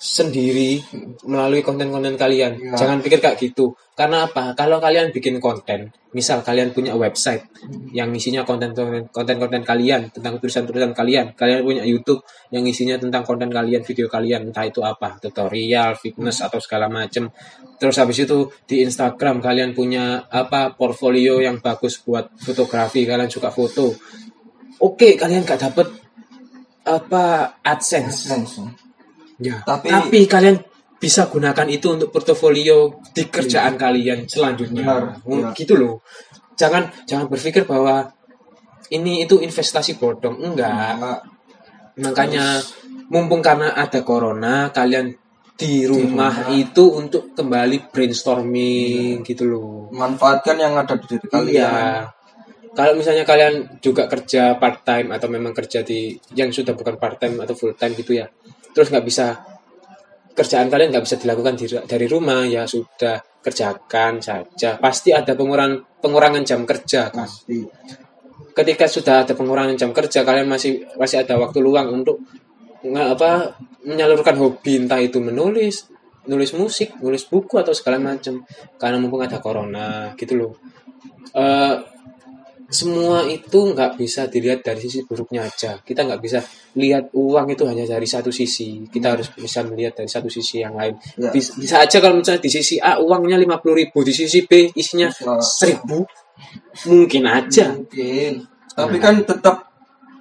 sendiri 0.00 0.80
melalui 1.28 1.60
konten-konten 1.60 2.16
kalian. 2.16 2.56
Iya. 2.56 2.72
Jangan 2.72 3.04
pikir 3.04 3.20
kayak 3.20 3.36
gitu. 3.36 3.76
Karena 3.92 4.24
apa? 4.24 4.56
Kalau 4.56 4.80
kalian 4.80 5.12
bikin 5.12 5.36
konten, 5.36 5.92
misal 6.16 6.40
kalian 6.40 6.72
punya 6.72 6.96
website 6.96 7.44
yang 7.92 8.08
isinya 8.16 8.40
konten-konten 8.48 9.60
kalian 9.60 10.08
tentang 10.08 10.40
tulisan-tulisan 10.40 10.96
kalian, 10.96 11.36
kalian 11.36 11.60
punya 11.60 11.84
YouTube 11.84 12.24
yang 12.48 12.64
isinya 12.64 12.96
tentang 12.96 13.28
konten 13.28 13.52
kalian, 13.52 13.84
video 13.84 14.08
kalian, 14.08 14.48
entah 14.48 14.64
itu 14.64 14.80
apa, 14.80 15.20
tutorial, 15.20 15.92
fitness 16.00 16.40
atau 16.40 16.56
segala 16.64 16.88
macem. 16.88 17.28
Terus 17.76 18.00
habis 18.00 18.24
itu 18.24 18.48
di 18.64 18.80
Instagram 18.80 19.44
kalian 19.44 19.76
punya 19.76 20.24
apa 20.32 20.72
portfolio 20.72 21.44
yang 21.44 21.60
bagus 21.60 22.00
buat 22.00 22.40
fotografi, 22.40 23.04
kalian 23.04 23.28
suka 23.28 23.52
foto. 23.52 23.92
Oke, 24.80 25.12
kalian 25.20 25.44
gak 25.44 25.60
dapet 25.60 25.92
apa 26.88 27.52
AdSense. 27.60 28.32
Ya. 29.40 29.64
Tapi- 29.64 29.88
Tapi, 29.88 30.20
kalian 30.28 30.56
bisa 31.00 31.32
gunakan 31.32 31.64
itu 31.72 31.96
untuk 31.96 32.12
portofolio 32.12 33.00
di 33.16 33.24
kerjaan 33.26 33.80
kalian 33.80 34.28
selanjutnya. 34.28 34.84
Benar, 34.84 35.02
Oh, 35.24 35.36
iya. 35.40 35.48
Gitu 35.56 35.74
loh. 35.80 36.04
Jangan 36.60 36.92
jangan 37.08 37.24
berpikir 37.26 37.64
bahwa 37.64 38.04
ini 38.92 39.24
itu 39.24 39.40
investasi 39.40 39.96
bodong. 39.96 40.36
Enggak. 40.38 41.00
Nah, 41.00 41.18
Makanya 42.00 42.60
mumpung 43.08 43.40
karena 43.40 43.72
ada 43.72 44.04
corona, 44.04 44.68
kalian 44.70 45.12
di 45.56 45.84
rumah 45.84 46.48
itu 46.48 46.96
untuk 46.96 47.36
kembali 47.36 47.92
brainstorming 47.92 49.20
gitu 49.20 49.44
loh. 49.44 49.72
manfaatkan 49.92 50.56
yang 50.56 50.72
ada 50.72 50.96
di 50.96 51.04
diri 51.04 51.26
kalian 51.28 51.52
Iya. 51.52 51.72
Kalau 52.70 52.94
misalnya 52.94 53.26
kalian 53.26 53.82
juga 53.82 54.06
kerja 54.06 54.54
part 54.56 54.86
time 54.86 55.10
atau 55.10 55.26
memang 55.26 55.50
kerja 55.50 55.82
di 55.82 56.14
yang 56.32 56.54
sudah 56.54 56.72
bukan 56.72 56.96
part 56.96 57.18
time 57.18 57.36
atau 57.42 57.52
full 57.52 57.74
time 57.74 57.98
gitu 57.98 58.14
ya, 58.14 58.30
terus 58.74 58.88
nggak 58.90 59.06
bisa 59.06 59.26
kerjaan 60.34 60.70
kalian 60.72 60.94
nggak 60.94 61.04
bisa 61.04 61.16
dilakukan 61.20 61.54
di, 61.58 61.66
dari 61.84 62.06
rumah 62.06 62.46
ya 62.46 62.64
sudah 62.64 63.20
kerjakan 63.40 64.20
saja. 64.20 64.80
Pasti 64.80 65.12
ada 65.12 65.36
pengurangan 65.36 66.00
pengurangan 66.00 66.42
jam 66.44 66.62
kerja 66.64 67.12
kan. 67.12 67.26
pasti 67.26 67.64
Ketika 68.50 68.84
sudah 68.90 69.24
ada 69.24 69.32
pengurangan 69.32 69.76
jam 69.78 69.90
kerja, 69.94 70.24
kalian 70.26 70.48
masih 70.48 70.84
masih 70.96 71.22
ada 71.22 71.38
waktu 71.40 71.60
luang 71.62 72.02
untuk 72.02 72.20
nggak 72.80 73.08
apa 73.16 73.60
menyalurkan 73.84 74.36
hobi 74.36 74.84
entah 74.84 75.00
itu 75.00 75.20
menulis, 75.20 75.88
nulis 76.28 76.52
musik, 76.56 76.96
nulis 77.00 77.24
buku 77.28 77.60
atau 77.60 77.72
segala 77.72 78.00
macam. 78.00 78.44
Karena 78.76 78.96
mumpung 79.00 79.24
ada 79.24 79.40
corona 79.40 80.12
gitu 80.16 80.36
loh. 80.36 80.52
Eh, 81.30 81.74
semua 82.70 83.26
itu 83.26 83.74
nggak 83.74 83.98
bisa 83.98 84.30
dilihat 84.30 84.62
dari 84.62 84.78
sisi 84.78 85.02
buruknya 85.02 85.44
aja. 85.50 85.82
Kita 85.82 86.06
nggak 86.06 86.22
bisa 86.22 86.38
lihat 86.78 87.10
uang 87.10 87.50
itu 87.50 87.66
hanya 87.66 87.82
dari 87.82 88.06
satu 88.06 88.30
sisi. 88.30 88.86
Kita 88.86 89.18
harus 89.18 89.34
bisa 89.34 89.66
melihat 89.66 89.98
dari 89.98 90.06
satu 90.06 90.30
sisi 90.30 90.62
yang 90.62 90.78
lain. 90.78 90.94
Ya. 91.18 91.34
Bisa, 91.34 91.58
bisa 91.58 91.82
aja 91.82 91.98
kalau 91.98 92.22
misalnya 92.22 92.46
di 92.46 92.50
sisi 92.50 92.78
A 92.78 93.02
uangnya 93.02 93.36
50.000 93.42 93.74
ribu, 93.74 93.98
di 94.06 94.14
sisi 94.14 94.46
B 94.46 94.70
isinya. 94.78 95.10
1000 95.10 96.88
mungkin 96.88 97.22
aja. 97.26 97.74
mungkin 97.74 98.48
tapi 98.80 98.96
kan 99.02 99.20
tetap 99.26 99.66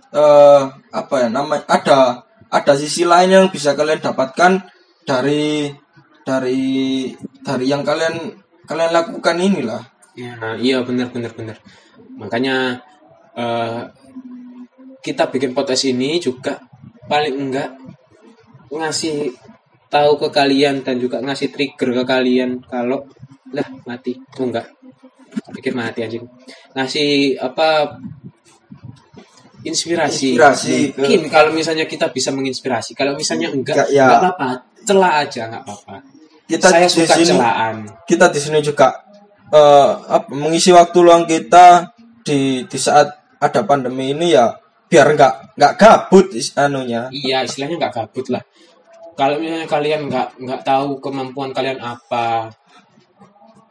eh 0.09 0.63
apa 0.89 1.15
ya 1.21 1.27
namanya 1.29 1.63
ada 1.69 2.25
ada 2.49 2.73
sisi 2.73 3.05
lain 3.05 3.29
yang 3.29 3.45
bisa 3.53 3.77
kalian 3.77 4.01
dapatkan 4.01 4.57
dari 5.05 5.69
dari 6.25 7.13
dari 7.45 7.65
yang 7.69 7.85
kalian 7.85 8.33
kalian 8.65 8.91
lakukan 8.91 9.37
inilah 9.37 9.81
Ya, 10.13 10.33
iya 10.57 10.81
benar 10.81 11.09
benar 11.09 11.31
benar. 11.31 11.57
Makanya 12.15 12.81
eh, 13.33 13.81
kita 14.99 15.29
bikin 15.29 15.53
podcast 15.53 15.85
ini 15.85 16.17
juga 16.17 16.59
paling 17.05 17.35
enggak 17.39 17.69
ngasih 18.69 19.31
tahu 19.87 20.11
ke 20.17 20.29
kalian 20.29 20.85
dan 20.85 20.99
juga 20.99 21.17
ngasih 21.17 21.49
trigger 21.49 21.89
ke 21.97 22.03
kalian 22.05 22.61
kalau 22.61 23.01
lah 23.49 23.65
mati 23.83 24.13
tuh 24.29 24.45
enggak 24.45 24.69
pikir 25.55 25.73
mati 25.73 26.05
anjing 26.05 26.21
ngasih 26.75 27.37
apa 27.39 27.97
inspirasi. 29.65 30.35
Inspirasi 30.35 30.75
ke- 30.93 31.01
Mungkin 31.01 31.21
kalau 31.27 31.51
misalnya 31.51 31.83
kita 31.83 32.07
bisa 32.09 32.31
menginspirasi, 32.31 32.95
kalau 32.95 33.15
misalnya 33.15 33.51
enggak, 33.51 33.75
Enggak, 33.75 33.89
ya. 33.91 34.05
enggak 34.07 34.19
apa-apa, 34.23 34.49
celah 34.85 35.13
aja 35.19 35.41
enggak 35.49 35.63
apa-apa. 35.65 35.95
kita 36.49 36.65
Saya 36.65 36.85
di 36.85 36.93
suka 36.97 37.13
sini 37.13 37.29
celaan. 37.29 37.75
kita 38.09 38.25
di 38.33 38.39
sini 38.41 38.57
juga 38.59 38.87
eh, 39.53 39.91
apa, 40.07 40.27
mengisi 40.33 40.69
waktu 40.73 40.97
luang 41.01 41.25
kita 41.25 41.93
di 42.23 42.63
di 42.65 42.77
saat 42.79 43.37
ada 43.39 43.61
pandemi 43.63 44.11
ini 44.11 44.35
ya 44.35 44.51
biar 44.89 45.13
nggak 45.15 45.55
nggak 45.55 45.73
gabut 45.77 46.33
anunya 46.57 47.07
Iya, 47.13 47.45
istilahnya 47.45 47.77
enggak 47.77 47.93
gabut 47.93 48.25
lah. 48.33 48.43
Kalau 49.13 49.35
misalnya 49.37 49.67
kalian 49.69 50.01
enggak 50.09 50.27
enggak 50.41 50.61
tahu 50.65 50.97
kemampuan 50.97 51.53
kalian 51.53 51.77
apa, 51.77 52.49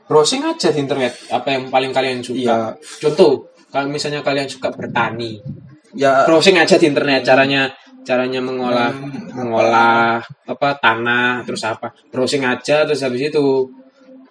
browsing 0.06 0.46
aja 0.46 0.70
di 0.70 0.78
internet 0.78 1.26
apa 1.28 1.58
yang 1.58 1.66
paling 1.68 1.90
kalian 1.90 2.22
suka. 2.22 2.38
Iya. 2.38 2.58
Contoh, 3.02 3.50
kalau 3.68 3.90
misalnya 3.90 4.22
kalian 4.22 4.46
suka 4.46 4.70
bertani, 4.70 5.42
ya 5.96 6.22
browsing 6.24 6.56
aja 6.56 6.78
di 6.78 6.86
internet 6.86 7.26
caranya 7.26 7.68
caranya 8.06 8.40
mengolah 8.40 8.92
mengolah 9.36 10.22
apa 10.48 10.68
tanah 10.80 11.44
terus 11.44 11.60
apa 11.68 11.92
browsing 12.08 12.40
aja 12.40 12.88
terus 12.88 13.04
habis 13.04 13.28
itu 13.28 13.68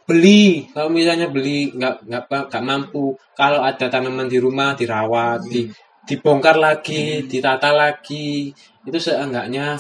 beli. 0.08 0.72
Kalau 0.72 0.88
misalnya 0.88 1.28
beli 1.28 1.76
nggak 1.76 2.08
nggak 2.08 2.24
nggak 2.48 2.64
mampu. 2.64 3.14
Kalau 3.36 3.60
ada 3.60 3.92
tanaman 3.92 4.32
di 4.32 4.40
rumah 4.40 4.74
dirawat 4.74 5.44
di 5.46 5.68
dibongkar 6.08 6.56
lagi 6.56 7.28
ditata 7.28 7.76
lagi 7.76 8.48
itu 8.88 8.96
seenggaknya 8.98 9.76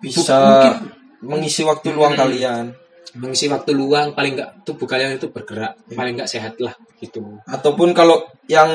bisa 0.00 0.40
mungkin- 0.40 0.80
mengisi 1.20 1.60
waktu 1.60 1.92
luang 1.92 2.16
Hmm. 2.16 2.22
kalian. 2.24 2.64
Mengisi 3.16 3.48
waktu 3.48 3.76
luang 3.76 4.16
paling 4.16 4.36
nggak 4.40 4.64
tubuh 4.64 4.88
kalian 4.88 5.20
itu 5.20 5.28
bergerak 5.28 5.76
paling 5.92 6.16
nggak 6.16 6.28
sehat 6.28 6.56
lah 6.60 6.72
gitu. 7.00 7.20
Ataupun 7.44 7.92
kalau 7.92 8.24
yang 8.48 8.68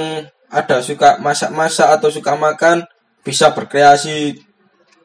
ada 0.54 0.78
suka 0.86 1.18
masak-masak 1.18 1.98
atau 1.98 2.14
suka 2.14 2.38
makan 2.38 2.86
bisa 3.26 3.50
berkreasi 3.54 4.38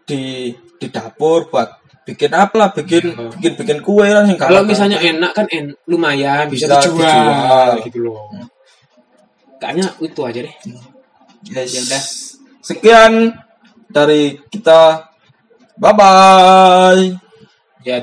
di 0.05 0.53
di 0.77 0.87
dapur 0.93 1.49
buat 1.49 1.86
bikin 2.07 2.31
apa 2.31 2.55
lah 2.55 2.69
bikin 2.71 3.03
Iya. 3.13 3.29
bikin 3.35 3.53
bikin 3.59 3.79
kue 3.83 4.07
lah 4.07 4.23
sing 4.23 4.39
kalau 4.39 4.63
misalnya 4.63 4.97
enak 4.97 5.35
kan 5.35 5.47
en 5.51 5.75
lumayan 5.85 6.47
bisa, 6.47 6.71
Bisa 6.71 6.87
dijual, 6.87 7.03
dijual. 7.03 7.71
gitu 7.83 7.99
loh 8.07 8.31
kayaknya 9.59 9.91
itu 9.99 10.21
aja 10.23 10.41
deh 10.47 10.55
Yes. 11.47 11.71
Ya 11.75 11.81
udah. 11.83 12.03
sekian 12.59 13.13
dari 13.87 14.35
kita 14.51 15.11
bye 15.77 15.95
bye 15.95 17.03
ya 17.83 18.03